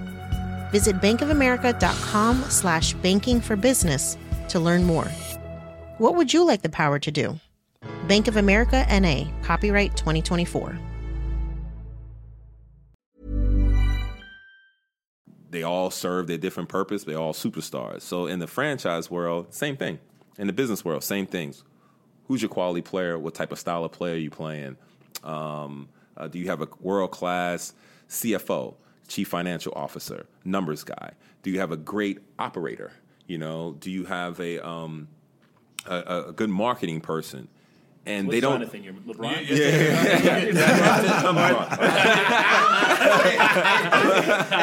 [0.71, 4.17] Visit bankofamerica.com slash banking for business
[4.49, 5.07] to learn more.
[5.99, 7.39] What would you like the power to do?
[8.07, 10.77] Bank of America NA, copyright 2024.
[15.51, 17.03] they all serve their different purpose.
[17.03, 18.01] They're all superstars.
[18.01, 19.99] So in the franchise world, same thing.
[20.37, 21.63] In the business world, same things.
[22.27, 23.19] Who's your quality player?
[23.19, 24.77] What type of style of player are you playing?
[25.23, 27.73] Um, uh, do you have a world class
[28.09, 28.75] CFO,
[29.07, 31.11] chief financial officer, numbers guy?
[31.43, 32.91] Do you have a great operator?
[33.27, 35.07] You know, do you have a um,
[35.85, 37.47] a, a good marketing person?
[38.03, 38.53] And What's they don't.
[38.59, 39.41] Jonathan, you're LeBron?
[39.41, 39.49] if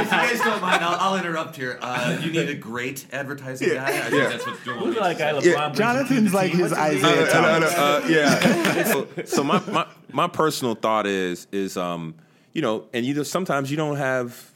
[0.04, 1.78] you guys don't mind, I'll, I'll interrupt here.
[1.80, 3.86] Uh, you need a great advertising guy.
[3.86, 4.28] I think Yeah.
[4.28, 5.52] that's what Joel Who's that guy say.
[5.52, 5.64] LeBron?
[5.66, 7.32] brings Jonathan's like his What's his Isaiah name?
[7.32, 7.74] Thomas.
[7.74, 8.84] Uh, yeah.
[8.84, 12.14] so, so my, my my personal thought is is um
[12.52, 14.52] you know and you just sometimes you don't have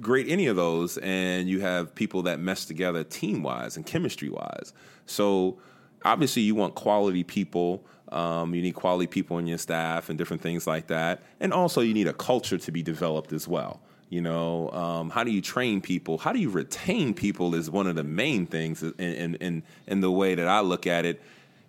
[0.00, 4.28] great any of those and you have people that mess together team wise and chemistry
[4.28, 4.72] wise.
[5.06, 5.58] So
[6.04, 7.84] obviously you want quality people.
[8.08, 11.22] Um, you need quality people on your staff and different things like that.
[11.38, 13.80] And also you need a culture to be developed as well.
[14.08, 16.18] You know, um, how do you train people?
[16.18, 20.00] How do you retain people is one of the main things in, in, in, in
[20.00, 21.22] the way that I look at it.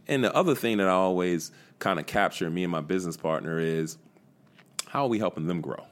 [0.08, 3.60] And the other thing that I always kind of capture me and my business partner
[3.60, 3.98] is
[4.92, 5.86] how are we helping them grow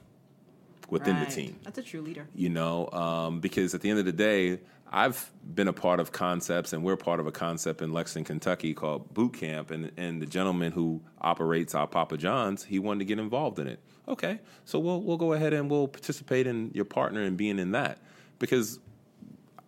[0.89, 1.29] within Right.
[1.29, 1.55] the team?
[1.63, 2.27] That's a true leader.
[2.35, 4.59] You know, um, because at the end of the day,
[4.91, 8.73] I've been a part of concepts, and we're part of a concept in Lexington, Kentucky
[8.73, 9.71] called Boot Camp.
[9.71, 13.67] And, and the gentleman who operates our Papa John's, he wanted to get involved in
[13.67, 13.79] it.
[14.09, 17.71] Okay, so we'll we'll go ahead and we'll participate in your partner and being in
[17.71, 17.99] that
[18.39, 18.79] because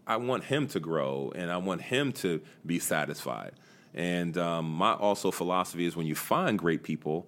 [0.08, 3.54] I want him to grow and I want him to be satisfied.
[3.94, 7.28] And um, my also philosophy is when you find great people,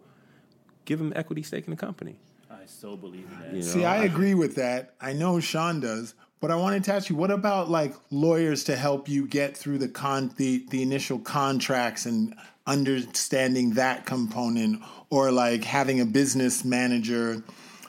[0.86, 2.16] give them equity stake in the company.
[2.50, 3.50] I so believe in that.
[3.50, 4.94] You know, See, I agree with that.
[5.02, 8.76] I know Sean does, but I wanted to ask you, what about like lawyers to
[8.76, 15.32] help you get through the con the, the initial contracts and understanding that component, or
[15.32, 17.44] like having a business manager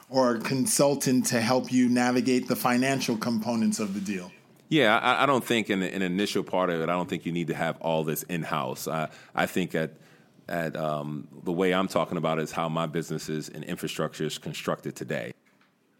[0.09, 4.31] or a consultant to help you navigate the financial components of the deal?
[4.69, 7.31] Yeah, I, I don't think in an initial part of it, I don't think you
[7.31, 8.87] need to have all this in house.
[8.87, 9.91] I, I think at
[10.47, 14.95] at um, the way I'm talking about is how my businesses and infrastructure is constructed
[14.95, 15.33] today.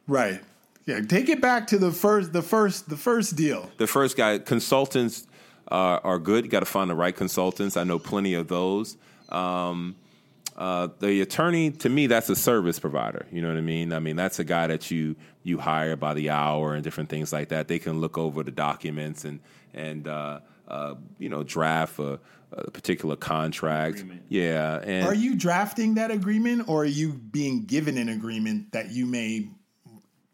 [0.07, 0.41] Right.
[0.85, 1.01] Yeah.
[1.01, 3.69] Take it back to the first the first the first deal.
[3.77, 5.27] The first guy, consultants
[5.67, 6.45] are, are good.
[6.45, 7.75] You got to find the right consultants.
[7.75, 8.97] I know plenty of those.
[9.29, 9.95] Um,
[10.55, 13.25] uh, the attorney, to me, that's a service provider.
[13.31, 13.91] You know what I mean?
[13.91, 17.33] I mean, that's a guy that you you hire by the hour and different things
[17.33, 17.67] like that.
[17.67, 19.39] They can look over the documents and
[19.73, 22.19] and uh, uh, you know draft a,
[22.55, 24.03] a particular contract.
[24.29, 28.91] Yeah, and are you drafting that agreement or are you being given an agreement that
[28.91, 29.49] you may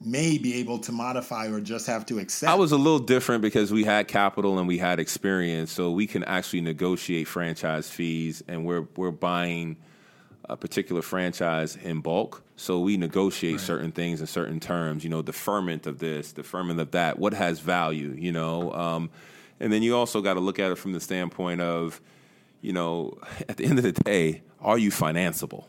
[0.03, 2.51] may be able to modify or just have to accept?
[2.51, 6.07] I was a little different because we had capital and we had experience, so we
[6.07, 9.77] can actually negotiate franchise fees, and we're we're buying
[10.45, 12.43] a particular franchise in bulk.
[12.55, 13.61] So we negotiate right.
[13.61, 15.03] certain things in certain terms.
[15.03, 17.17] You know, deferment of this, deferment of that.
[17.17, 18.15] What has value?
[18.17, 19.09] You know, um,
[19.61, 22.01] and then you also got to look at it from the standpoint of,
[22.61, 23.17] you know,
[23.49, 25.65] at the end of the day, are you financeable?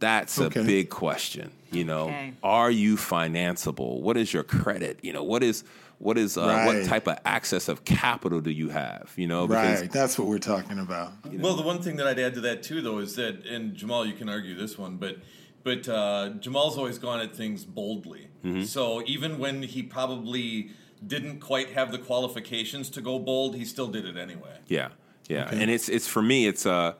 [0.00, 0.60] That's okay.
[0.60, 1.52] a big question.
[1.70, 2.34] You know, okay.
[2.42, 4.00] are you financeable?
[4.00, 4.98] What is your credit?
[5.02, 5.62] You know, what is
[5.98, 6.66] what is uh, right.
[6.66, 9.12] what type of access of capital do you have?
[9.14, 9.90] You know, because, right.
[9.90, 11.12] That's what we're talking about.
[11.30, 11.44] You know?
[11.44, 14.04] Well, the one thing that I'd add to that too, though, is that, and Jamal,
[14.04, 15.18] you can argue this one, but
[15.62, 18.26] but uh, Jamal's always gone at things boldly.
[18.44, 18.64] Mm-hmm.
[18.64, 20.72] So even when he probably
[21.06, 24.58] didn't quite have the qualifications to go bold, he still did it anyway.
[24.66, 24.88] Yeah,
[25.28, 25.60] yeah, okay.
[25.60, 26.94] and it's it's for me, it's uh,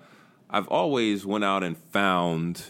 [0.51, 2.65] I've always went out and found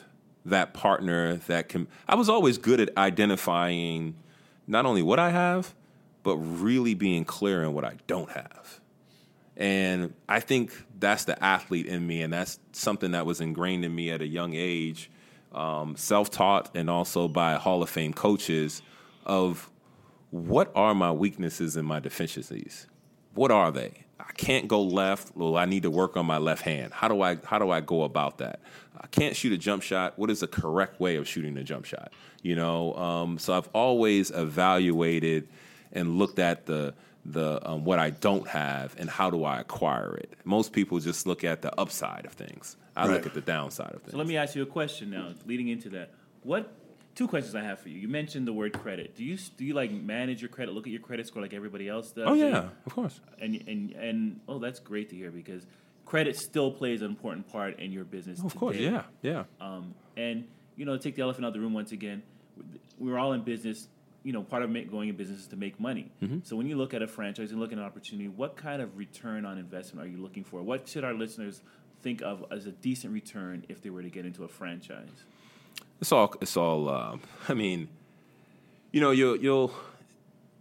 [0.45, 1.89] that partner that can.
[2.09, 4.15] I was always good at identifying
[4.67, 5.75] not only what I have
[6.23, 8.81] but really being clear on what I don't have.
[9.57, 13.95] And I think that's the athlete in me, and that's something that was ingrained in
[13.95, 15.11] me at a young age,
[15.53, 18.83] um, self taught and also by Hall of Fame coaches
[19.27, 19.69] of
[20.33, 22.87] what are my weaknesses and my deficiencies?
[23.35, 24.05] What are they?
[24.19, 25.37] I can't go left.
[25.37, 26.93] Well, I need to work on my left hand.
[26.95, 28.61] How do I how do I go about that?
[28.99, 30.19] I can't shoot a jump shot.
[30.19, 32.13] What is the correct way of shooting a jump shot?
[32.43, 35.49] You know, um, so I've always evaluated
[35.93, 36.95] and looked at the
[37.27, 40.33] the um, what I don't have and how do I acquire it.
[40.45, 42.77] Most people just look at the upside of things.
[42.97, 43.13] I right.
[43.13, 44.13] look at the downside of things.
[44.13, 46.11] So let me ask you a question now, leading into that.
[46.43, 46.73] What
[47.15, 47.99] two questions I have for you?
[47.99, 49.17] You mentioned the word credit.
[49.17, 50.75] Do you do you like manage your credit?
[50.75, 52.25] Look at your credit score like everybody else does.
[52.27, 53.21] Oh yeah, of course.
[53.41, 55.67] And and and oh, that's great to hear because
[56.05, 58.41] credit still plays an important part in your business.
[58.43, 59.45] Oh, of course, yeah, yeah.
[59.61, 60.47] Um, and
[60.77, 62.23] you know, take the elephant out of the room once again.
[62.99, 63.89] We're all in business
[64.25, 66.11] you know, part of make, going in business is to make money.
[66.23, 66.39] Mm-hmm.
[66.45, 68.97] So when you look at a franchise and look at an opportunity, what kind of
[68.97, 70.63] return on investment are you looking for?
[70.63, 71.61] What should our listeners
[72.03, 75.25] think of as a decent return if they were to get into a franchise?
[76.03, 76.35] It's all.
[76.41, 76.89] It's all.
[76.89, 77.17] Uh,
[77.49, 77.89] I mean,
[78.91, 79.73] you know, you'll you'll.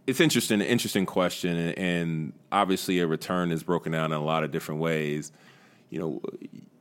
[0.06, 4.24] It's interesting, an interesting question, and, and obviously a return is broken down in a
[4.24, 5.32] lot of different ways.
[5.90, 6.22] You know,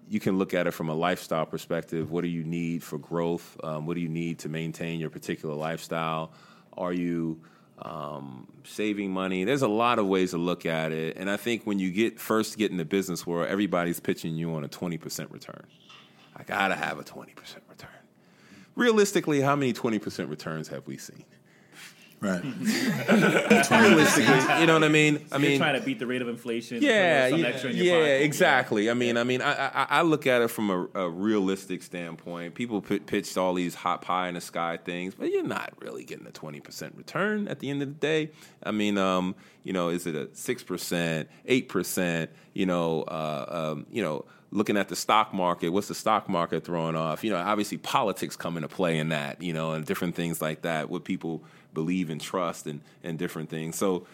[0.09, 2.11] you can look at it from a lifestyle perspective.
[2.11, 3.57] What do you need for growth?
[3.63, 6.31] Um, what do you need to maintain your particular lifestyle?
[6.77, 7.41] Are you
[7.79, 9.43] um, saving money?
[9.43, 11.17] There's a lot of ways to look at it.
[11.17, 14.53] And I think when you get first get in the business world, everybody's pitching you
[14.53, 15.65] on a 20% return.
[16.35, 17.70] I gotta have a 20% return.
[18.75, 21.25] Realistically, how many 20% returns have we seen?
[22.21, 22.43] Right.
[23.71, 25.27] Realistically, you know what I mean.
[25.27, 26.79] So I mean, trying to beat the rate of inflation.
[26.79, 28.91] Yeah, yeah, yeah exactly.
[28.91, 32.53] I mean, I mean, I, I, I look at it from a, a realistic standpoint.
[32.53, 36.03] People p- pitched all these hot pie in the sky things, but you're not really
[36.03, 38.29] getting a twenty percent return at the end of the day.
[38.61, 42.29] I mean, um, you know, is it a six percent, eight percent?
[42.53, 46.65] You know, uh, um, you know looking at the stock market, what's the stock market
[46.65, 47.23] throwing off?
[47.23, 50.61] You know, obviously politics come into play in that, you know, and different things like
[50.63, 50.89] that.
[50.89, 51.43] What people
[51.73, 53.77] believe and trust and, and different things.
[53.77, 54.05] So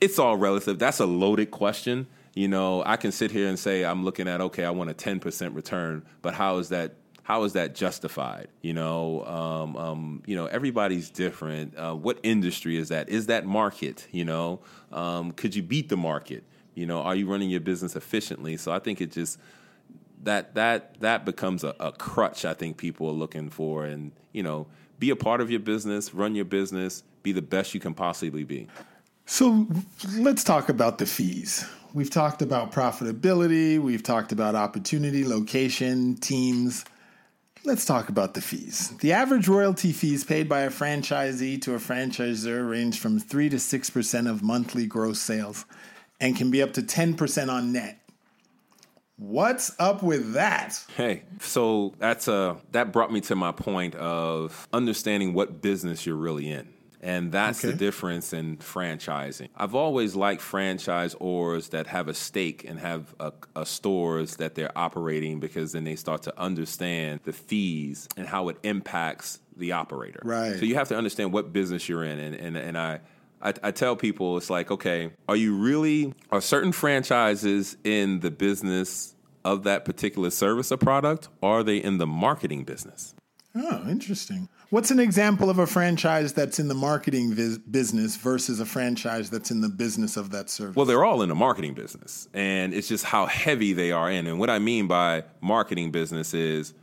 [0.00, 0.78] it's all relative.
[0.78, 2.06] That's a loaded question.
[2.34, 4.94] You know, I can sit here and say I'm looking at okay, I want a
[4.94, 8.48] 10% return, but how is that how is that justified?
[8.62, 11.76] You know, um, um, you know, everybody's different.
[11.76, 13.10] Uh, what industry is that?
[13.10, 14.06] Is that market?
[14.12, 14.60] You know,
[14.92, 16.44] um, could you beat the market?
[16.74, 18.56] You know, are you running your business efficiently?
[18.56, 19.38] So I think it just
[20.22, 22.44] that that that becomes a, a crutch.
[22.44, 24.66] I think people are looking for, and you know,
[24.98, 28.44] be a part of your business, run your business, be the best you can possibly
[28.44, 28.68] be.
[29.26, 29.66] So
[30.16, 31.66] let's talk about the fees.
[31.94, 36.84] We've talked about profitability, we've talked about opportunity, location, teams.
[37.64, 38.96] Let's talk about the fees.
[39.00, 43.56] The average royalty fees paid by a franchisee to a franchisor range from 3 to
[43.56, 45.64] 6% of monthly gross sales
[46.20, 47.97] and can be up to 10% on net.
[49.18, 50.80] What's up with that?
[50.96, 56.16] Hey, so that's uh that brought me to my point of understanding what business you're
[56.16, 56.68] really in.
[57.00, 59.48] And that's the difference in franchising.
[59.56, 64.76] I've always liked franchisors that have a stake and have a, a stores that they're
[64.76, 70.20] operating because then they start to understand the fees and how it impacts the operator.
[70.24, 70.58] Right.
[70.58, 72.18] So you have to understand what business you're in.
[72.18, 73.00] And, and, and I,
[73.40, 78.30] I, I tell people, it's like, okay, are you really, are certain franchises in the
[78.30, 79.14] business
[79.44, 81.28] of that particular service or product?
[81.40, 83.14] Or are they in the marketing business?
[83.54, 84.48] Oh, interesting.
[84.70, 89.30] What's an example of a franchise that's in the marketing vis- business versus a franchise
[89.30, 90.76] that's in the business of that service?
[90.76, 94.26] Well, they're all in the marketing business, and it's just how heavy they are in.
[94.26, 96.74] And what I mean by marketing business is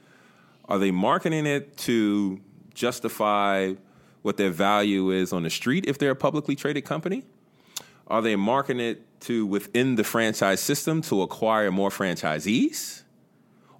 [0.68, 2.42] are they marketing it to
[2.74, 3.74] justify
[4.26, 7.24] what their value is on the street if they're a publicly traded company?
[8.08, 13.04] Are they marketing it to within the franchise system to acquire more franchisees?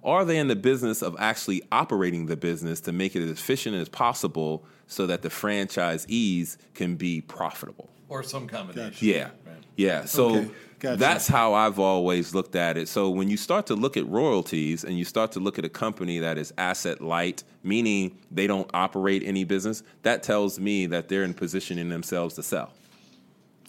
[0.04, 3.74] Are they in the business of actually operating the business to make it as efficient
[3.74, 7.90] as possible so that the franchisees can be profitable?
[8.08, 9.08] Or some combination.
[9.08, 9.30] Yeah.
[9.76, 10.04] Yeah.
[10.04, 10.50] So Okay.
[10.78, 10.98] Gotcha.
[10.98, 12.86] that's how I've always looked at it.
[12.88, 15.70] So when you start to look at royalties and you start to look at a
[15.70, 21.08] company that is asset light, meaning they don't operate any business, that tells me that
[21.08, 22.72] they're in positioning themselves to sell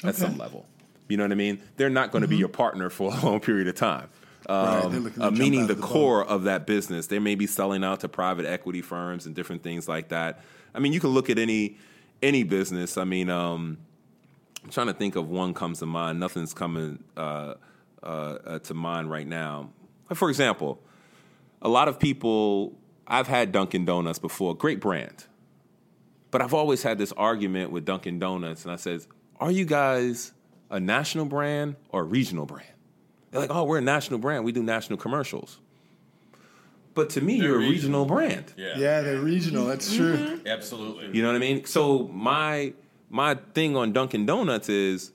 [0.03, 0.17] at Okay.
[0.17, 0.21] Mm-hmm.
[0.25, 0.65] some level.
[1.07, 1.59] You know what I mean?
[1.77, 4.09] They're not going to be your partner for a long period of time.
[4.49, 7.07] Um, to uh, meaning the the core of that business.
[7.07, 10.41] They may be selling out to private equity firms and different things like that.
[10.75, 11.77] I mean, you can look at any
[12.21, 12.97] any business.
[12.97, 13.77] I mean, um,
[14.67, 16.19] I'm trying to think of one comes to mind.
[16.19, 17.53] Nothing's coming uh,
[18.03, 19.69] uh, uh, to mind right now.
[20.13, 20.83] For example,
[21.61, 22.77] a lot of people.
[23.07, 24.53] I've had Dunkin' Donuts before.
[24.57, 25.23] Great brand,
[26.31, 29.07] but I've always had this argument with Dunkin' Donuts, and I says,
[29.39, 30.33] "Are you guys
[30.69, 32.67] a national brand or a regional brand?"
[33.31, 34.43] They're like, "Oh, we're a national brand.
[34.43, 35.61] We do national commercials."
[36.93, 38.53] But to me, you're a regional brand.
[38.57, 38.73] Yeah.
[38.75, 39.65] yeah, they're regional.
[39.65, 40.41] That's true.
[40.45, 41.15] Absolutely.
[41.15, 41.63] You know what I mean?
[41.63, 42.73] So my
[43.09, 45.11] my thing on Dunkin' Donuts is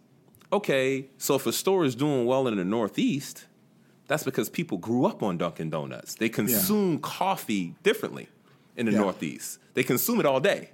[0.53, 1.07] okay.
[1.19, 3.47] So if a store is doing well in the Northeast,
[4.09, 6.15] that's because people grew up on Dunkin' Donuts.
[6.17, 8.29] They consume coffee differently
[8.77, 8.99] in the Yeah.
[9.01, 9.59] Northeast.
[9.75, 10.71] They consume it all day,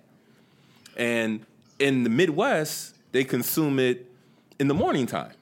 [0.97, 1.45] and
[1.79, 4.11] in the Midwest, they consume it
[4.59, 5.33] in the morning time.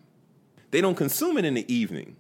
[0.71, 2.17] They don't consume it in the evening.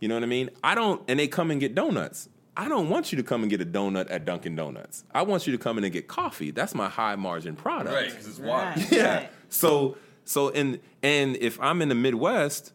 [0.00, 0.50] You know what I mean?
[0.64, 2.28] I don't, and they come and get donuts.
[2.56, 5.04] I don't want you to come and get a donut at Dunkin' Donuts.
[5.14, 6.50] I want you to come in and get coffee.
[6.50, 7.94] That's my high margin product.
[7.94, 8.80] Right, because it's water.
[8.90, 9.28] Yeah.
[9.48, 12.72] So so and and if I'm in the Midwest,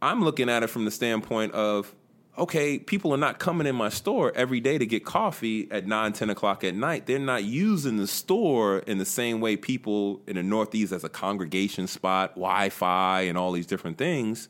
[0.00, 1.94] I'm looking at it from the standpoint of
[2.38, 6.14] okay, people are not coming in my store every day to get coffee at 9,
[6.14, 7.04] 10 o'clock at night.
[7.04, 11.10] They're not using the store in the same way people in the Northeast as a
[11.10, 14.48] congregation spot, Wi Fi, and all these different things.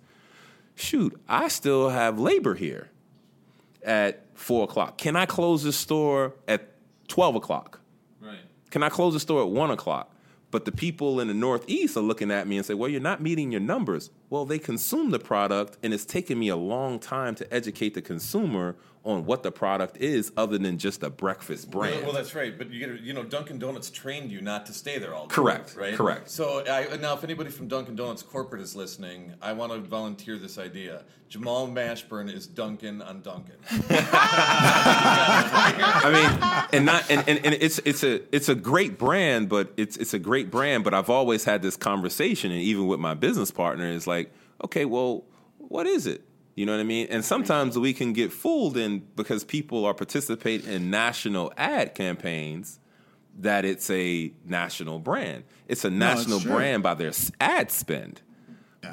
[0.77, 2.92] Shoot, I still have labor here
[3.85, 4.99] at 4 o'clock.
[4.99, 6.75] Can I close the store at
[7.09, 7.81] 12 o'clock?
[8.21, 8.39] Right.
[8.71, 10.15] Can I close the store at one o'clock?
[10.51, 13.23] But the people in the Northeast are looking at me and say, well, you're not
[13.23, 14.11] meeting your numbers.
[14.29, 18.03] Well, they consume the product, and it's taken me a long time to educate the
[18.03, 21.97] consumer on what the product is other than just a breakfast brand.
[21.97, 22.57] Well, well, that's right.
[22.57, 25.35] But you get you know Dunkin' Donuts trained you not to stay there all day.
[25.35, 25.95] Correct, Right.
[25.95, 26.31] correct.
[26.31, 30.39] So I, now, if anybody from Dunkin' Donuts corporate is listening, I want to volunteer
[30.39, 31.03] this idea.
[31.29, 33.57] Jamal Mashburn is Dunkin' on Dunkin'.
[34.85, 36.31] I mean,
[36.79, 40.15] and not and, and, and it's it's a it's a great brand, but it's it's
[40.15, 40.85] a great brand.
[40.85, 44.33] But I've always had this conversation, and even with my business partner, is like,
[44.65, 45.25] okay, well,
[45.59, 46.23] what is it?
[46.55, 47.07] You know what I mean?
[47.11, 52.79] And sometimes we can get fooled in because people are participating in national ad campaigns
[53.39, 55.45] that it's a national brand.
[55.67, 56.53] It's a it's national true.
[56.53, 58.21] brand by their ad spend.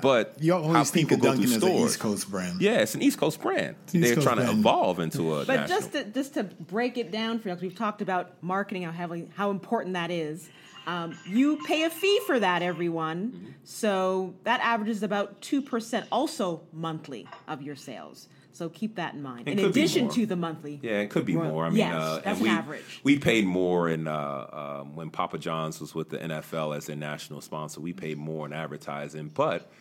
[0.02, 1.92] But You how always think people of go Dunkin' through as stores.
[1.92, 2.62] East Coast brand.
[2.62, 3.76] Yeah, it's an East Coast brand.
[3.88, 5.80] East They're Coast trying to evolve into a But national.
[5.80, 8.92] just to, just to break it down for you, 'cause we've talked about marketing, how
[8.92, 10.48] heavily, how important that is.
[10.88, 13.32] Um, you pay a fee for that, everyone.
[13.32, 13.52] Mm-hmm.
[13.64, 18.28] So that averages about two percent, also monthly, of your sales.
[18.52, 19.48] So keep that in mind.
[19.48, 20.80] It in addition to the monthly.
[20.82, 21.66] Yeah, it could be royal- more.
[21.66, 23.02] I mean, yes, uh, that's we, average.
[23.04, 26.98] We paid more in uh, um, when Papa John's was with the NFL as their
[26.98, 27.80] national sponsor.
[27.80, 29.72] We paid more in advertising, but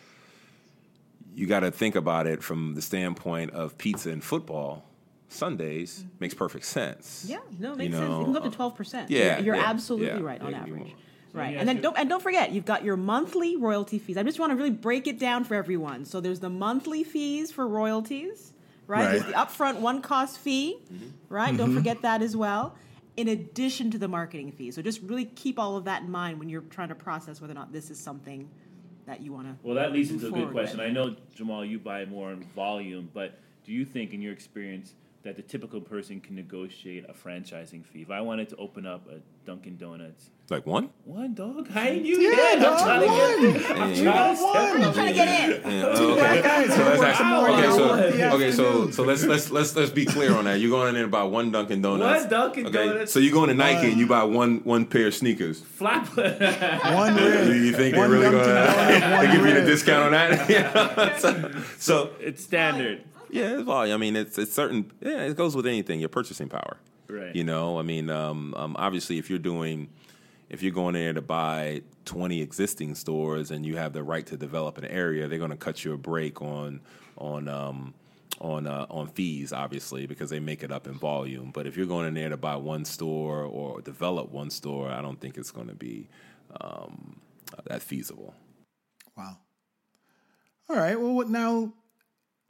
[1.33, 4.85] you got to think about it from the standpoint of pizza and football.
[5.29, 7.25] Sundays makes perfect sense.
[7.27, 8.09] Yeah, no, it You makes sense.
[8.09, 9.09] know, You can go up to uh, twelve percent.
[9.09, 10.95] yeah, you're, you're yeah, absolutely yeah, right on yeah, you average.
[11.31, 14.17] Right, and then don't and don't forget you've got your monthly royalty fees.
[14.17, 16.05] I just want to really break it down for everyone.
[16.05, 18.51] So there's the monthly fees for royalties,
[18.87, 19.07] right?
[19.11, 20.79] There's the upfront one cost fee,
[21.29, 21.55] right?
[21.55, 21.75] Don't Mhm.
[21.75, 22.75] forget that as well.
[23.15, 26.39] In addition to the marketing fee, so just really keep all of that in mind
[26.39, 28.49] when you're trying to process whether or not this is something
[29.05, 29.55] that you want to.
[29.61, 30.79] Well, that leads into a good question.
[30.79, 34.95] I know Jamal, you buy more in volume, but do you think, in your experience,
[35.23, 38.01] that the typical person can negotiate a franchising fee?
[38.03, 40.89] If I wanted to open up a Dunkin' Donuts, Like one?
[41.03, 42.59] one dog, I ain't you Yeah, yet.
[42.61, 43.05] dog, I'm trying to
[43.59, 43.69] get.
[43.69, 43.81] one.
[43.81, 44.79] I'm Yeah, trying yeah.
[44.79, 45.71] to I'm trying to get in.
[45.71, 46.67] Yeah, okay.
[46.69, 50.33] So who let's work okay, so okay, so so let's let's let's let's be clear
[50.35, 50.59] on that.
[50.59, 52.21] You're going in there to buy one Dunkin' Donuts.
[52.21, 52.87] One Dunkin' okay?
[52.87, 53.11] Donuts.
[53.11, 55.59] So you go into Nike and you uh, buy one one pair of sneakers.
[55.61, 56.07] Flap.
[56.17, 57.47] One You, rib.
[57.55, 60.49] you think One they're really Dunkin' going to give you the discount on that?
[60.49, 61.17] Yeah.
[61.17, 63.03] so, so it's standard.
[63.31, 63.93] Yeah, it's volume.
[63.93, 64.91] I mean, it's it's certain.
[65.01, 65.99] Yeah, it goes with anything.
[65.99, 66.77] Your purchasing power.
[67.09, 67.35] Right.
[67.35, 69.89] You know, I mean, um, um, obviously, if you're doing,
[70.49, 74.25] if you're going in there to buy 20 existing stores and you have the right
[74.27, 76.81] to develop an area, they're going to cut you a break on
[77.17, 77.93] on um,
[78.39, 81.51] on uh, on fees, obviously, because they make it up in volume.
[81.51, 85.01] But if you're going in there to buy one store or develop one store, I
[85.01, 86.09] don't think it's going to be
[86.61, 87.21] um,
[87.65, 88.35] that feasible.
[89.17, 89.37] Wow.
[90.69, 90.99] All right.
[90.99, 91.73] Well, what now?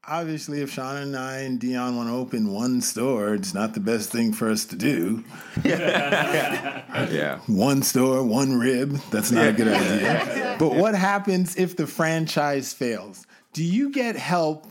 [0.10, 3.80] Obviously, if Sean and I and Dion want to open one store, it's not the
[3.80, 5.24] best thing for us to do.
[5.64, 7.39] Yeah.
[7.47, 8.99] One store, one rib.
[9.12, 10.55] That's not a good idea.
[10.60, 13.26] But what happens if the franchise fails?
[13.53, 14.68] Do you get help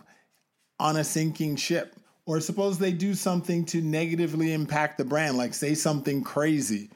[0.78, 1.94] on a sinking ship?
[2.26, 6.90] Or suppose they do something to negatively impact the brand, like say something crazy.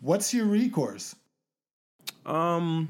[0.00, 1.14] What's your recourse?
[2.24, 2.88] Um,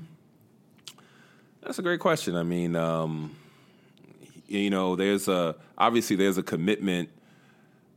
[1.63, 2.37] that's a great question.
[2.37, 3.35] I mean, um,
[4.47, 7.11] you know, there's a obviously there's a commitment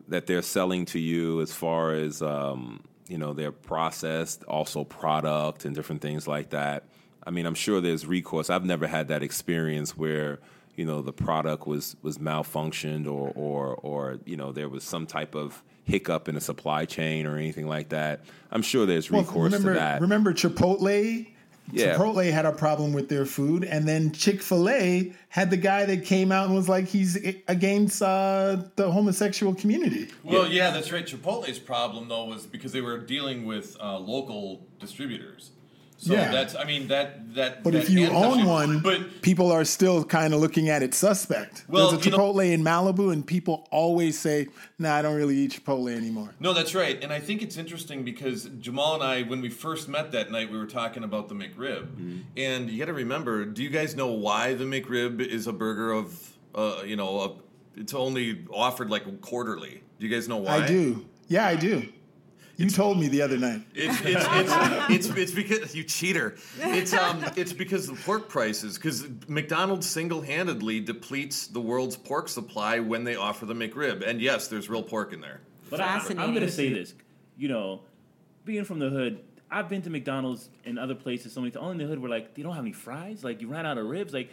[0.08, 5.66] that they're selling to you as far as um, you know their process, also product
[5.66, 6.84] and different things like that.
[7.26, 8.50] I mean, I'm sure there's recourse.
[8.50, 10.40] I've never had that experience where
[10.76, 15.06] you know the product was was malfunctioned or or or you know there was some
[15.06, 18.22] type of hiccup in the supply chain or anything like that.
[18.52, 20.02] I'm sure there's Well, recourse remember, to that.
[20.02, 21.28] Remember Chipotle?
[21.72, 21.96] Yeah.
[21.96, 25.86] Chipotle had a problem with their food, and then Chick Fil A had the guy
[25.86, 30.08] that came out and was like, he's against uh, the homosexual community.
[30.24, 30.72] Well, yeah.
[30.72, 31.06] that's right.
[31.06, 35.52] Chipotle's problem though was because they were dealing with uh, local distributors.
[36.00, 36.32] So Yeah.
[36.32, 37.64] that's, I mean, that that.
[37.64, 38.46] But that if you own you.
[38.46, 41.66] one, but people are still kind of looking at it suspect.
[41.68, 45.16] Well, There's a you know- Chipotle in Malibu, and people always say, "Nah, I don't
[45.16, 47.02] really eat Chipotle anymore." No, that's right.
[47.04, 50.52] And I think it's interesting because Jamal and I, when we first met that night,
[50.52, 51.88] we were talking about the McRib.
[51.88, 52.18] Mm-hmm.
[52.38, 55.92] And you got to remember, do you guys know why the McRib is a burger
[55.92, 59.82] of, uh, you know, a, it's only offered like quarterly?
[60.00, 60.58] Do you guys know why?
[60.64, 61.06] I do.
[61.28, 61.88] Yeah, I do.
[62.58, 63.62] You told me the other night.
[63.76, 66.36] It's it's, it's it's it's because you cheater.
[66.60, 68.78] It's um it's because the pork prices.
[68.78, 74.06] Because McDonald's single handedly depletes the world's pork supply when they offer the McRib.
[74.08, 75.40] And yes, there's real pork in there.
[75.70, 76.96] But I, I'm going to say this.
[77.38, 77.82] You know,
[78.44, 79.20] being from the hood,
[79.52, 81.34] I've been to McDonald's and other places.
[81.34, 81.62] So many times.
[81.64, 83.24] Only in the hood, we're like, they don't have any fries.
[83.24, 84.14] Like you ran out of ribs.
[84.14, 84.32] Like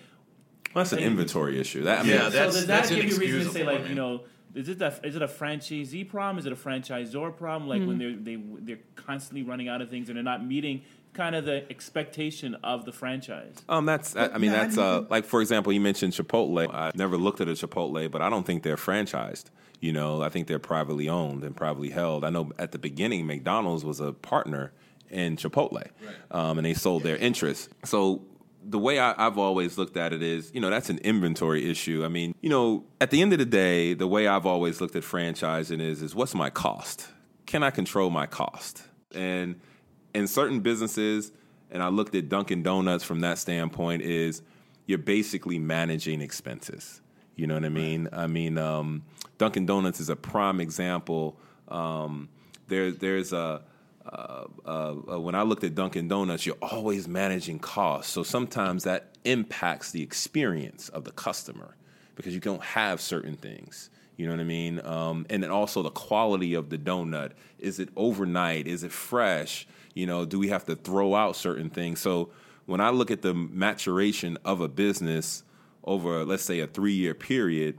[0.75, 1.83] Well, that's an inventory issue.
[1.83, 3.91] That I mean, Yeah, so that's- does that's give you reason to say like man.
[3.91, 4.23] you know?
[4.55, 6.39] Is it a is it a franchisee problem?
[6.39, 7.69] Is it a franchisor problem?
[7.69, 10.83] Like when they're they they're constantly running out of things and they're not meeting
[11.13, 13.55] kind of the expectation of the franchise.
[13.69, 14.15] Um, that's.
[14.17, 16.73] I, I mean, Yeah, I that's do uh, like for example, you mentioned Chipotle.
[16.73, 19.45] I never looked at a Chipotle, but I don't think they're franchised.
[19.81, 22.25] You know, I think they're privately owned and privately held.
[22.25, 24.73] I know at the beginning, McDonald's was a partner
[25.11, 25.89] in Chipotle,
[26.31, 27.69] um, and they sold their interest.
[27.85, 28.23] So
[28.67, 32.05] the way I, I've always looked at it is, you know, that's an inventory issue.
[32.05, 34.97] I mean, you know, at the end of the day, the way I've always looked
[34.97, 37.09] at franchising is, is what's my cost?
[37.47, 38.83] Can I control my cost?
[39.15, 39.61] And
[40.15, 41.33] in certain businesses,
[41.71, 44.43] and I looked at Dunkin' Donuts from that standpoint, is
[44.87, 47.01] you're basically managing expenses.
[47.37, 48.09] You know what I mean?
[48.13, 49.03] I mean, um,
[49.39, 51.39] Dunkin' Donuts is a prime example.
[51.69, 52.29] Um,
[52.69, 53.63] there, there's a
[54.07, 58.13] uh, uh, uh, when I looked at Dunkin' Donuts, you're always managing costs.
[58.13, 61.77] So sometimes that impacts the experience of the customer
[62.15, 63.91] because you don't have certain things.
[64.17, 64.85] You know what I mean?
[64.85, 67.33] Um, and then also the quality of the donut.
[67.59, 68.67] Is it overnight?
[68.67, 69.67] Is it fresh?
[69.95, 72.01] You know, do we have to throw out certain things?
[72.01, 72.31] So
[72.67, 75.43] when I look at the maturation of a business
[75.83, 77.79] over, let's say, a three year period,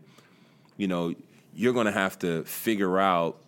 [0.78, 1.14] you know,
[1.54, 3.40] you're going to have to figure out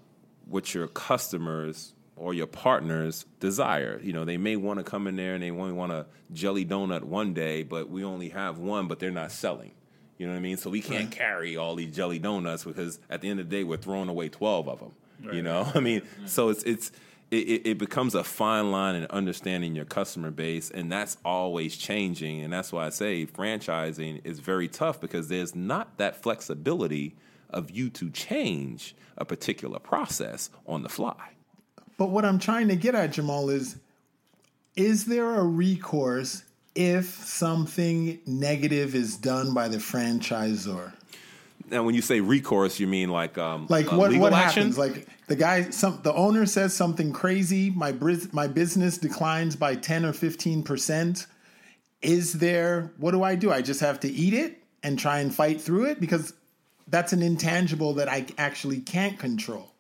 [0.45, 3.99] what your customers or your partners desire.
[4.03, 6.65] You know, they may want to come in there and they only want a jelly
[6.65, 9.71] donut one day, but we only have one, but they're not selling.
[10.17, 10.57] You know what I mean?
[10.57, 13.63] So we can't carry all these jelly donuts because at the end of the day,
[13.63, 14.93] we're throwing away twelve of them.
[15.31, 16.91] You know, I mean, so it's it's
[17.29, 21.77] it, it, it becomes a fine line in understanding your customer base, and that's always
[21.77, 22.41] changing.
[22.41, 27.15] And that's why I say franchising is very tough because there's not that flexibility
[27.49, 31.36] of you to change a particular process on the fly.
[31.97, 33.75] But what I'm trying to get at, Jamal, is
[34.75, 36.43] is there a recourse
[36.75, 40.93] if something negative is done by the franchisor?
[41.69, 44.71] Now, when you say recourse, you mean like um, Like what legal what action?
[44.71, 44.77] happens?
[44.77, 47.71] Like the guy, some the owner says something crazy.
[47.71, 51.25] My bris- my business declines by ten or fifteen percent.
[52.01, 52.91] Is there?
[52.97, 53.51] What do I do?
[53.51, 56.31] I just have to eat it and try and fight through it because
[56.87, 59.71] that's an intangible that I actually can't control.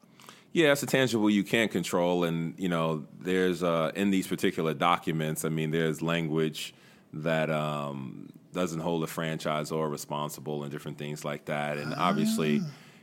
[0.53, 4.73] Yeah, it's a tangible you can't control, and you know, there's uh, in these particular
[4.73, 5.45] documents.
[5.45, 6.73] I mean, there's language
[7.13, 11.77] that um, doesn't hold a franchisor responsible and different things like that.
[11.77, 12.61] And obviously,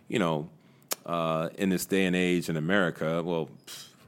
[0.09, 0.49] you know,
[1.07, 3.49] uh, in this day and age in America, well,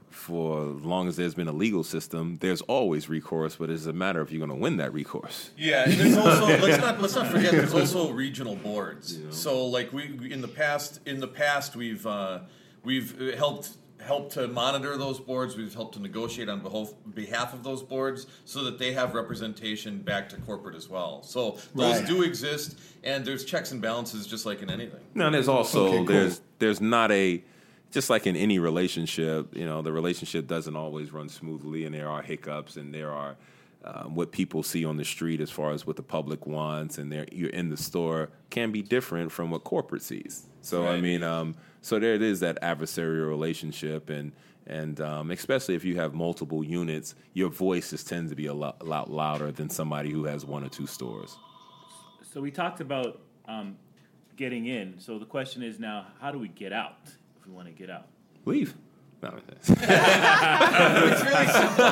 [0.09, 3.93] for as long as there's been a legal system, there's always recourse, but it's a
[3.93, 5.51] matter of you're going to win that recourse.
[5.57, 9.17] Yeah, and there's also let's not let's not forget there's also regional boards.
[9.29, 12.39] So like we we- in the past in the past we've uh,
[12.83, 15.57] we've uh, helped helped to monitor those boards.
[15.57, 19.99] We've helped to negotiate on behalf behalf of those boards so that they have representation
[20.01, 21.23] back to corporate as well.
[21.23, 22.07] So those Right.
[22.07, 25.01] do exist, and there's checks and balances just like in anything.
[25.15, 26.05] No, there's also Okay, cool.
[26.05, 27.43] there's there's not a
[27.91, 32.09] just like in any relationship, you know, the relationship doesn't always run smoothly, and there
[32.09, 33.35] are hiccups, and there are
[33.87, 37.11] um, what people see on the street as far as what the public wants, and
[37.11, 40.47] they're, you're in the store can be different from what corporate sees.
[40.61, 44.33] So I mean, um, so there it is that adversarial relationship, and
[44.65, 48.53] and um, especially if you have multiple units, your voice just tends to be a
[48.53, 51.37] lot, a lot louder than somebody who has one or two stores.
[52.33, 53.77] So we talked about um,
[54.35, 54.99] getting in.
[54.99, 56.97] So the question is now, how do we get out
[57.39, 58.07] if we want to get out?
[58.43, 58.75] Leave.
[59.21, 61.85] No, it's really simple.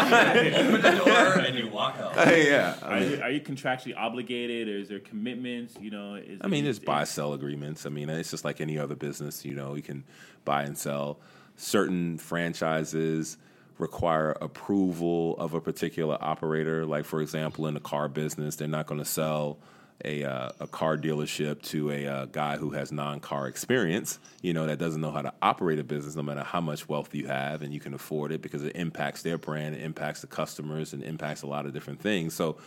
[0.59, 2.15] Open the door and you walk out.
[2.37, 2.75] yeah.
[2.83, 5.75] I Are, mean- you, are you contractually obligated, or is there commitments?
[5.79, 7.85] You know, is I mean, there's buy sell agreements.
[7.85, 9.43] I mean, it's just like any other business.
[9.43, 10.03] You know, you can
[10.43, 11.19] buy and sell.
[11.57, 13.37] Certain franchises
[13.79, 16.85] require approval of a particular operator.
[16.85, 19.57] Like, for example, in the car business, they're not going to sell
[20.03, 24.19] a uh, a car dealership to a uh, guy who has non car experience.
[24.41, 27.15] You know, that doesn't know how to operate a business, no matter how much wealth
[27.15, 30.27] you have, and you can afford it because it impacts their brand, it impacts the
[30.27, 32.33] customers, and impacts a lot of different things.
[32.33, 32.57] So,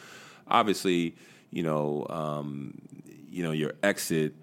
[0.48, 1.14] obviously,
[1.50, 2.78] you know, um,
[3.30, 4.34] you know, your exit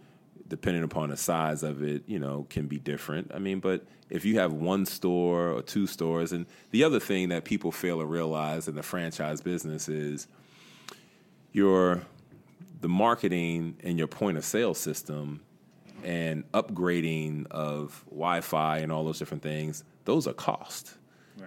[0.48, 3.32] depending upon the size of it, you know, can be different.
[3.34, 7.30] I mean, but if you have one store or two stores, and the other thing
[7.30, 10.28] that people fail to realize in the franchise business is
[11.52, 12.04] your
[12.86, 15.42] the marketing and your point of sale system
[16.04, 20.94] and upgrading of Wi-Fi and all those different things, those are cost.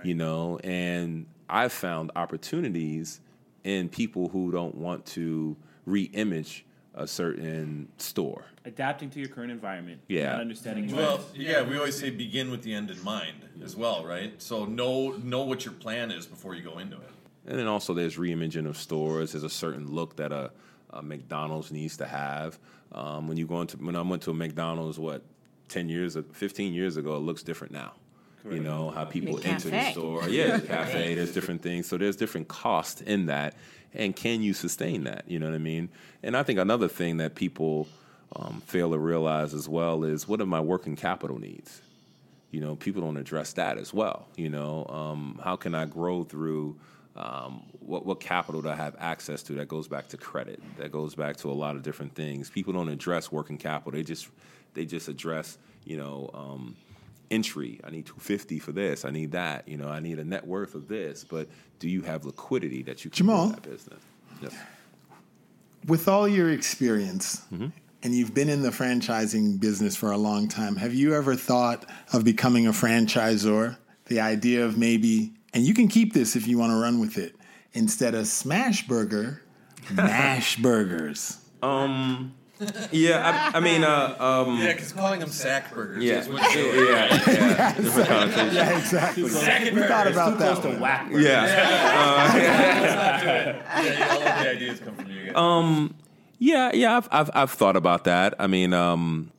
[0.03, 3.20] You know, and I've found opportunities
[3.62, 8.47] in people who don't want to re-image a certain store.
[8.68, 10.01] adapting to your current environment.
[10.09, 10.32] Yeah.
[10.32, 10.95] Not understanding.
[10.95, 11.36] Well, trends.
[11.36, 14.41] yeah, we always say begin with the end in mind as well, right?
[14.41, 17.11] So know know what your plan is before you go into it.
[17.47, 19.32] And then also there's reimaging of stores.
[19.32, 20.51] There's a certain look that a,
[20.91, 22.59] a McDonald's needs to have.
[22.93, 25.22] Um, when you go into when I went to a McDonald's, what
[25.68, 27.93] ten years, fifteen years ago, it looks different now.
[28.49, 30.22] You know how people The enter the store.
[30.28, 31.14] Yeah, the cafe.
[31.14, 31.86] There's different things.
[31.86, 33.55] So there's different cost in that,
[33.93, 35.24] and can you sustain that?
[35.26, 35.91] You know what I mean?
[36.22, 37.89] And I think another thing that people
[38.34, 41.82] um, fail to realize as well is what are my working capital needs?
[42.51, 46.24] you know people don't address that as well you know um, how can i grow
[46.24, 46.76] through
[47.19, 50.93] um, what, what capital do i have access to that goes back to credit that
[50.93, 52.49] goes back to a lot of different things.
[52.51, 53.93] People don't address working capital.
[53.93, 54.29] They just
[54.75, 56.77] they just address you know um,
[57.31, 57.81] entry.
[57.85, 59.05] I need 250 for this.
[59.05, 59.69] I need that.
[59.69, 61.25] You know i need a net worth of this.
[61.25, 61.49] But
[61.79, 63.49] do you have liquidity that you can Jamal?
[63.49, 64.01] that business?
[64.41, 64.55] Yes.
[65.87, 70.77] With all your experience, and you've been in the franchising business for a long time,
[70.77, 73.77] have you ever thought of becoming a franchisor?
[74.07, 77.17] The idea of maybe, and you can keep this if you want to run with
[77.19, 77.35] it,
[77.73, 79.43] instead of Smash Burger,
[79.93, 81.39] Mash Burgers.
[81.63, 82.35] Um,
[82.91, 86.03] yeah, I, I mean, uh, um, Yeah, because calling them sack burgers.
[86.03, 86.15] Yeah.
[86.19, 87.73] is what you're Yeah, yeah.
[87.77, 88.55] Different connotation.
[88.55, 89.29] Yeah, exactly.
[89.29, 90.13] Sack we thought burgers.
[90.17, 90.53] about Too that.
[90.55, 90.81] close to one.
[90.81, 91.43] whack Yeah.
[92.35, 93.27] Let's not do.
[93.89, 95.37] Yeah, all of the ideas come from you guys.
[95.37, 95.95] Um,
[96.41, 98.35] yeah, yeah, I've, I've I've thought about that.
[98.41, 99.31] I mean, um,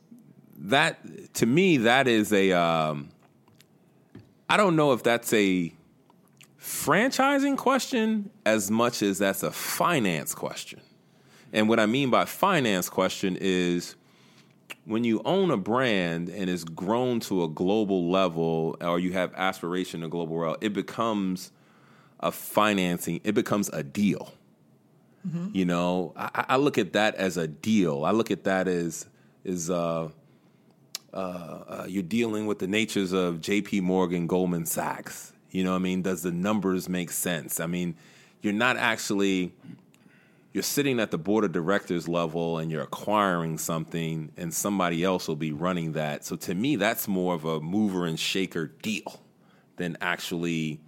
[0.56, 0.98] that
[1.34, 2.52] to me, that is a.
[2.52, 3.10] Um,
[4.48, 5.72] I don't know if that's a
[6.60, 10.80] franchising question as much as that's a finance question.
[11.52, 13.96] And what I mean by finance question is
[14.84, 19.34] when you own a brand and it's grown to a global level, or you have
[19.34, 21.50] aspiration to global world, it becomes
[22.20, 23.20] a financing.
[23.24, 24.32] It becomes a deal.
[25.26, 25.48] Mm-hmm.
[25.54, 28.04] You know, I, I look at that as a deal.
[28.04, 29.06] I look at that as
[29.44, 30.08] is uh,
[31.12, 33.80] uh, uh, you're dealing with the natures of J.P.
[33.80, 35.32] Morgan, Goldman Sachs.
[35.50, 37.60] You know, I mean, does the numbers make sense?
[37.60, 37.96] I mean,
[38.42, 39.52] you're not actually
[40.52, 45.28] you're sitting at the board of directors level and you're acquiring something, and somebody else
[45.28, 46.24] will be running that.
[46.24, 49.20] So to me, that's more of a mover and shaker deal
[49.76, 50.80] than actually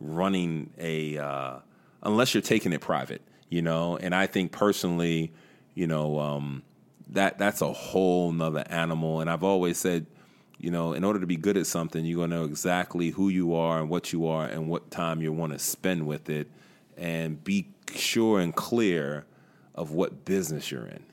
[0.00, 1.58] running a uh,
[2.02, 3.96] unless you're taking it private, you know.
[3.96, 5.32] And I think personally,
[5.74, 6.62] you know, um,
[7.10, 9.20] that that's a whole nother animal.
[9.20, 10.06] And I've always said,
[10.64, 13.54] you know, in order to be good at something, you're gonna know exactly who you
[13.54, 16.48] are and what you are and what time you want to spend with it,
[16.96, 19.26] and be sure and clear
[19.74, 21.04] of what business you're in.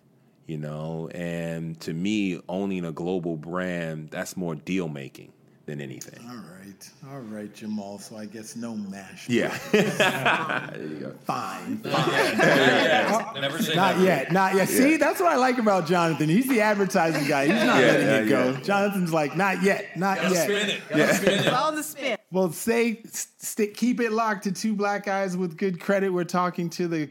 [0.48, 5.34] You know, and to me, owning a global brand, that's more deal making
[5.66, 6.26] than anything.
[6.30, 6.61] All right,
[7.10, 8.00] all right, Jamal.
[8.00, 9.28] So I guess no mash.
[9.30, 9.58] Yeah.
[9.72, 11.12] there you go.
[11.26, 11.78] Fine.
[11.80, 13.42] fine.
[13.42, 14.06] Never say Not never.
[14.08, 14.68] yet, not yet.
[14.70, 16.30] See, that's what I like about Jonathan.
[16.30, 17.46] He's the advertising guy.
[17.48, 18.50] He's not Yeah, letting yeah, it go.
[18.52, 18.62] yeah.
[18.62, 20.44] Jonathan's like, not yet, not Gotta yet.
[20.44, 20.82] spin it.
[20.90, 21.54] Gotta spin it.
[21.54, 22.18] On the spin.
[22.32, 26.10] Well, say, st- keep it locked to two black guys with good credit.
[26.12, 27.10] We're talking to the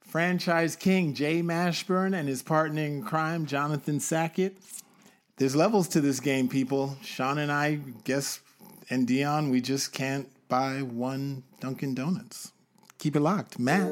[0.00, 4.56] franchise king, Jay Mashburn, and his partner in crime, Jonathan Sackett.
[5.38, 6.96] There's levels to this game, people.
[7.02, 8.40] Sean and I guess,
[8.92, 12.52] and Dion, we just can't buy one Dunkin' Donuts.
[12.98, 13.58] Keep it locked.
[13.58, 13.90] Matt.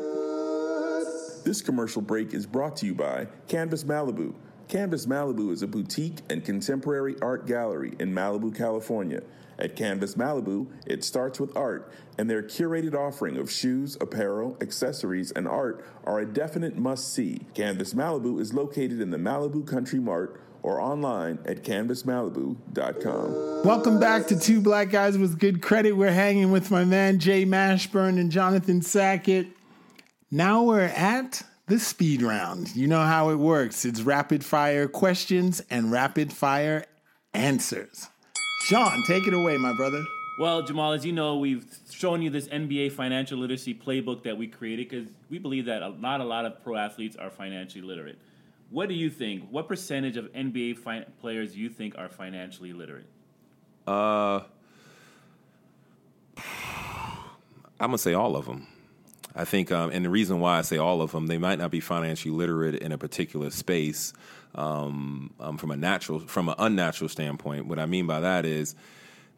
[1.42, 4.34] This commercial break is brought to you by Canvas Malibu.
[4.68, 9.22] Canvas Malibu is a boutique and contemporary art gallery in Malibu, California.
[9.58, 15.30] At Canvas Malibu, it starts with art, and their curated offering of shoes, apparel, accessories,
[15.32, 17.46] and art are a definite must see.
[17.54, 23.64] Canvas Malibu is located in the Malibu Country Mart or online at canvasmalibu.com.
[23.64, 25.92] Welcome back to Two Black Guys with Good Credit.
[25.92, 29.48] We're hanging with my man Jay Mashburn and Jonathan Sackett.
[30.30, 32.74] Now we're at the speed round.
[32.74, 36.84] You know how it works it's rapid fire questions and rapid fire
[37.32, 38.08] answers.
[38.62, 40.04] Sean, take it away, my brother.
[40.40, 44.46] Well, Jamal, as you know, we've shown you this NBA financial literacy playbook that we
[44.46, 48.18] created because we believe that not a lot of pro athletes are financially literate.
[48.70, 49.48] What do you think?
[49.50, 53.06] What percentage of NBA fi- players do you think are financially literate?
[53.86, 54.40] Uh,
[57.80, 58.68] I'm gonna say all of them.
[59.34, 61.70] I think, um, and the reason why I say all of them, they might not
[61.70, 64.12] be financially literate in a particular space
[64.54, 67.66] um, um, from a natural, from an unnatural standpoint.
[67.66, 68.74] What I mean by that is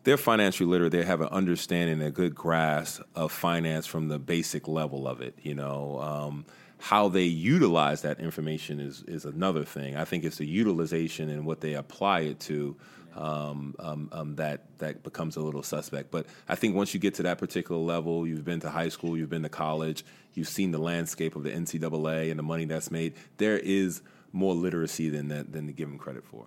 [0.04, 0.92] they're financially literate.
[0.92, 5.38] They have an understanding, a good grasp of finance from the basic level of it.
[5.42, 6.46] You know, um,
[6.82, 9.94] how they utilize that information is is another thing.
[9.96, 12.76] I think it's the utilization and what they apply it to
[13.14, 16.10] um, um, um, that that becomes a little suspect.
[16.10, 19.16] But I think once you get to that particular level, you've been to high school,
[19.16, 20.04] you've been to college,
[20.34, 23.14] you've seen the landscape of the NCAA and the money that's made.
[23.36, 24.02] There is
[24.32, 26.46] more literacy than that than to give them credit for.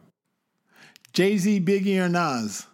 [1.14, 2.68] Jay Z, Biggie, or Nas?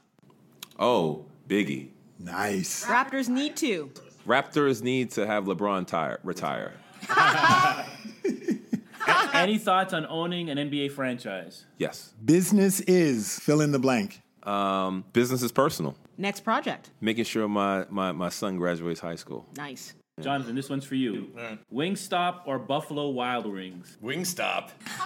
[0.80, 1.90] Oh, Biggie.
[2.18, 2.86] Nice.
[2.86, 3.92] Raptors need to.
[4.26, 6.74] Raptors need to have LeBron tire, retire.
[9.34, 11.66] Any thoughts on owning an NBA franchise?
[11.78, 12.14] Yes.
[12.24, 14.22] Business is fill in the blank.
[14.44, 15.96] Um, business is personal.
[16.18, 16.92] Next project.
[17.00, 19.48] Making sure my, my, my son graduates high school.
[19.56, 19.94] Nice.
[20.20, 21.32] Jonathan, this one's for you.
[21.74, 23.98] Wingstop or Buffalo Wild Wings?
[24.04, 24.70] Wingstop.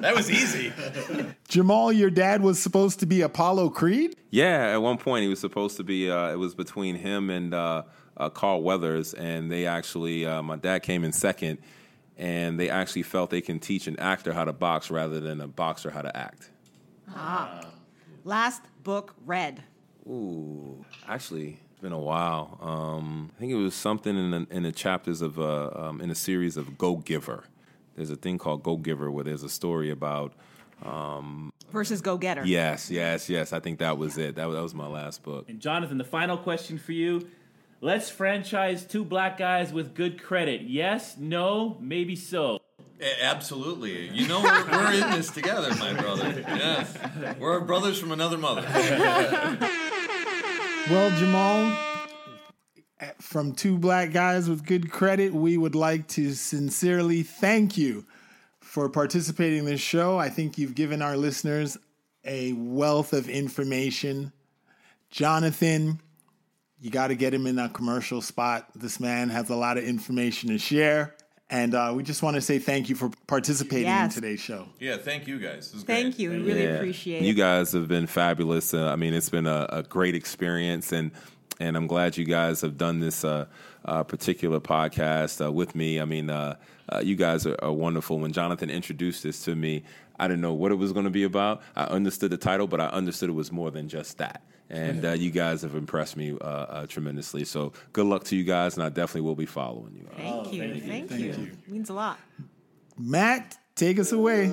[0.00, 0.72] that was easy.
[1.48, 4.16] Jamal, your dad was supposed to be Apollo Creed?
[4.30, 6.10] Yeah, at one point he was supposed to be.
[6.10, 7.82] Uh, it was between him and uh,
[8.16, 10.26] uh, Carl Weathers, and they actually.
[10.26, 11.58] Uh, my dad came in second,
[12.18, 15.48] and they actually felt they can teach an actor how to box rather than a
[15.48, 16.50] boxer how to act.
[17.14, 17.60] Ah.
[18.24, 19.62] Last book read.
[20.06, 22.58] Ooh, actually, it's been a while.
[22.60, 26.10] Um, I think it was something in the, in the chapters of uh, um, in
[26.10, 27.44] a series of Go Giver.
[27.96, 30.32] There's a thing called Go Giver where there's a story about.
[30.84, 32.44] Um, Versus Go Getter.
[32.46, 33.52] yes, yes, yes.
[33.52, 34.34] I think that was it.
[34.36, 35.48] That, was- that was my last book.
[35.48, 37.28] And Jonathan, the final question for you.
[37.82, 40.62] Let's franchise two black guys with good credit.
[40.62, 42.60] Yes, no, maybe so.
[43.22, 44.08] Absolutely.
[44.10, 46.44] You know, we're, we're in this together, my brother.
[46.46, 46.98] Yes.
[47.38, 48.60] We're brothers from another mother.
[50.90, 51.74] Well, Jamal,
[53.18, 58.04] from two black guys with good credit, we would like to sincerely thank you
[58.60, 60.18] for participating in this show.
[60.18, 61.78] I think you've given our listeners
[62.26, 64.32] a wealth of information.
[65.08, 66.02] Jonathan,
[66.80, 68.68] you got to get him in a commercial spot.
[68.74, 71.14] This man has a lot of information to share,
[71.52, 74.16] And uh, we just want to say thank you for participating Yes.
[74.16, 74.68] in today's show.
[74.78, 75.72] Yeah, thank you guys.
[75.72, 76.18] This Thank great.
[76.20, 76.30] you.
[76.30, 76.74] We really Yeah.
[76.76, 78.72] appreciate You guys have been fabulous.
[78.72, 81.10] Uh, I mean, it's been a, a great experience, and
[81.58, 83.44] and I'm glad you guys have done this uh,
[83.84, 86.00] uh, particular podcast uh, with me.
[86.00, 86.54] I mean, uh,
[86.88, 88.18] uh, you guys are, are wonderful.
[88.20, 89.82] When Jonathan introduced this to me,
[90.18, 91.60] I didn't know what it was going to be about.
[91.76, 94.42] I understood the title, but I understood it was more than just that.
[94.70, 97.44] And uh, you guys have impressed me uh, uh, tremendously.
[97.44, 100.06] So good luck to you guys, and I definitely will be following you.
[100.16, 100.80] Thank you.
[100.80, 101.50] Thank, you.
[101.66, 102.20] Means a lot.
[102.96, 104.52] Matt, take us away.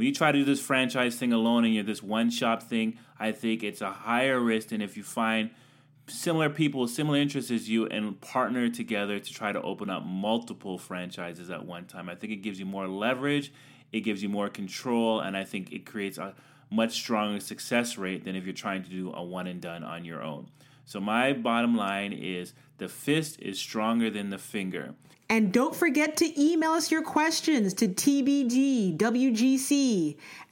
[0.00, 2.96] When you try to do this franchise thing alone and you're this one shop thing,
[3.18, 5.50] I think it's a higher risk than if you find
[6.06, 10.06] similar people, with similar interests as you, and partner together to try to open up
[10.06, 12.08] multiple franchises at one time.
[12.08, 13.52] I think it gives you more leverage,
[13.92, 16.34] it gives you more control, and I think it creates a
[16.70, 20.06] much stronger success rate than if you're trying to do a one and done on
[20.06, 20.46] your own.
[20.86, 24.94] So, my bottom line is the fist is stronger than the finger.
[25.30, 28.96] And don't forget to email us your questions to tbgwgc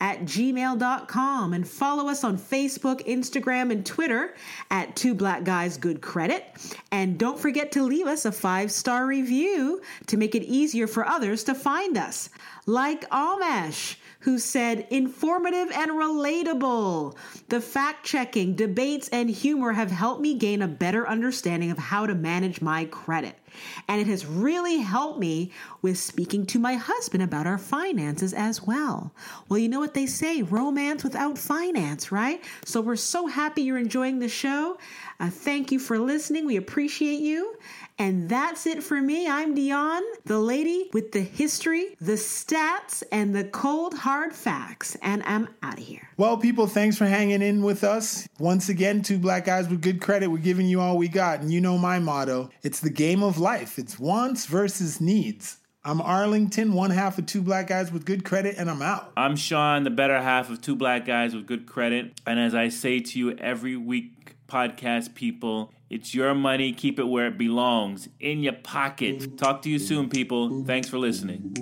[0.01, 4.37] at gmail.com and follow us on Facebook, Instagram, and Twitter
[4.71, 6.45] at Two Black Guys Good Credit.
[6.93, 11.05] And don't forget to leave us a five star review to make it easier for
[11.05, 12.31] others to find us.
[12.65, 17.17] Like Amash, who said, informative and relatable.
[17.49, 22.07] The fact checking, debates, and humor have helped me gain a better understanding of how
[22.07, 23.37] to manage my credit.
[23.87, 25.53] And it has really helped me
[25.83, 29.13] with speaking to my husband about our finances as well.
[29.49, 32.43] Well, you know what they say romance without finance, right?
[32.65, 34.79] So we're so happy you're enjoying the show.
[35.21, 36.47] Uh, thank you for listening.
[36.47, 37.57] We appreciate you.
[37.99, 39.27] And that's it for me.
[39.27, 44.97] I'm Dion, the lady with the history, the stats, and the cold hard facts.
[45.03, 46.09] And I'm out of here.
[46.17, 48.29] Well, people, thanks for hanging in with us.
[48.39, 50.29] Once again, two black guys with good credit.
[50.29, 51.41] We're giving you all we got.
[51.41, 55.59] And you know my motto it's the game of life, it's wants versus needs.
[55.85, 59.13] I'm Arlington, one half of two black guys with good credit, and I'm out.
[59.17, 62.21] I'm Sean, the better half of two black guys with good credit.
[62.27, 66.73] And as I say to you every week, podcast people, it's your money.
[66.73, 69.39] Keep it where it belongs, in your pocket.
[69.39, 70.65] Talk to you soon, people.
[70.65, 71.55] Thanks for listening.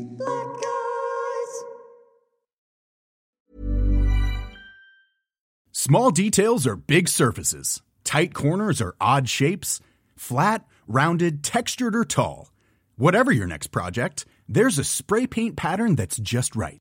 [5.73, 7.83] Small details are big surfaces.
[8.03, 9.81] Tight corners are odd shapes.
[10.17, 12.51] Flat, rounded, textured, or tall.
[12.97, 16.81] Whatever your next project, there's a spray paint pattern that's just right.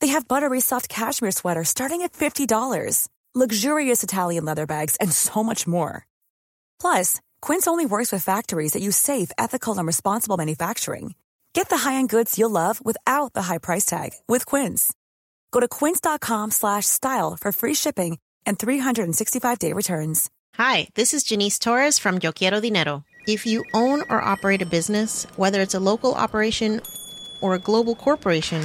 [0.00, 5.44] They have buttery soft cashmere sweaters starting at $50, luxurious Italian leather bags, and so
[5.44, 6.06] much more.
[6.80, 11.14] Plus, Quince only works with factories that use safe, ethical, and responsible manufacturing.
[11.52, 14.92] Get the high-end goods you'll love without the high price tag with Quince.
[15.50, 20.30] Go to quince.com slash style for free shipping and 365-day returns.
[20.56, 23.04] Hi, this is Janice Torres from Yo Quiero Dinero.
[23.26, 26.80] If you own or operate a business, whether it's a local operation
[27.40, 28.64] or a global corporation,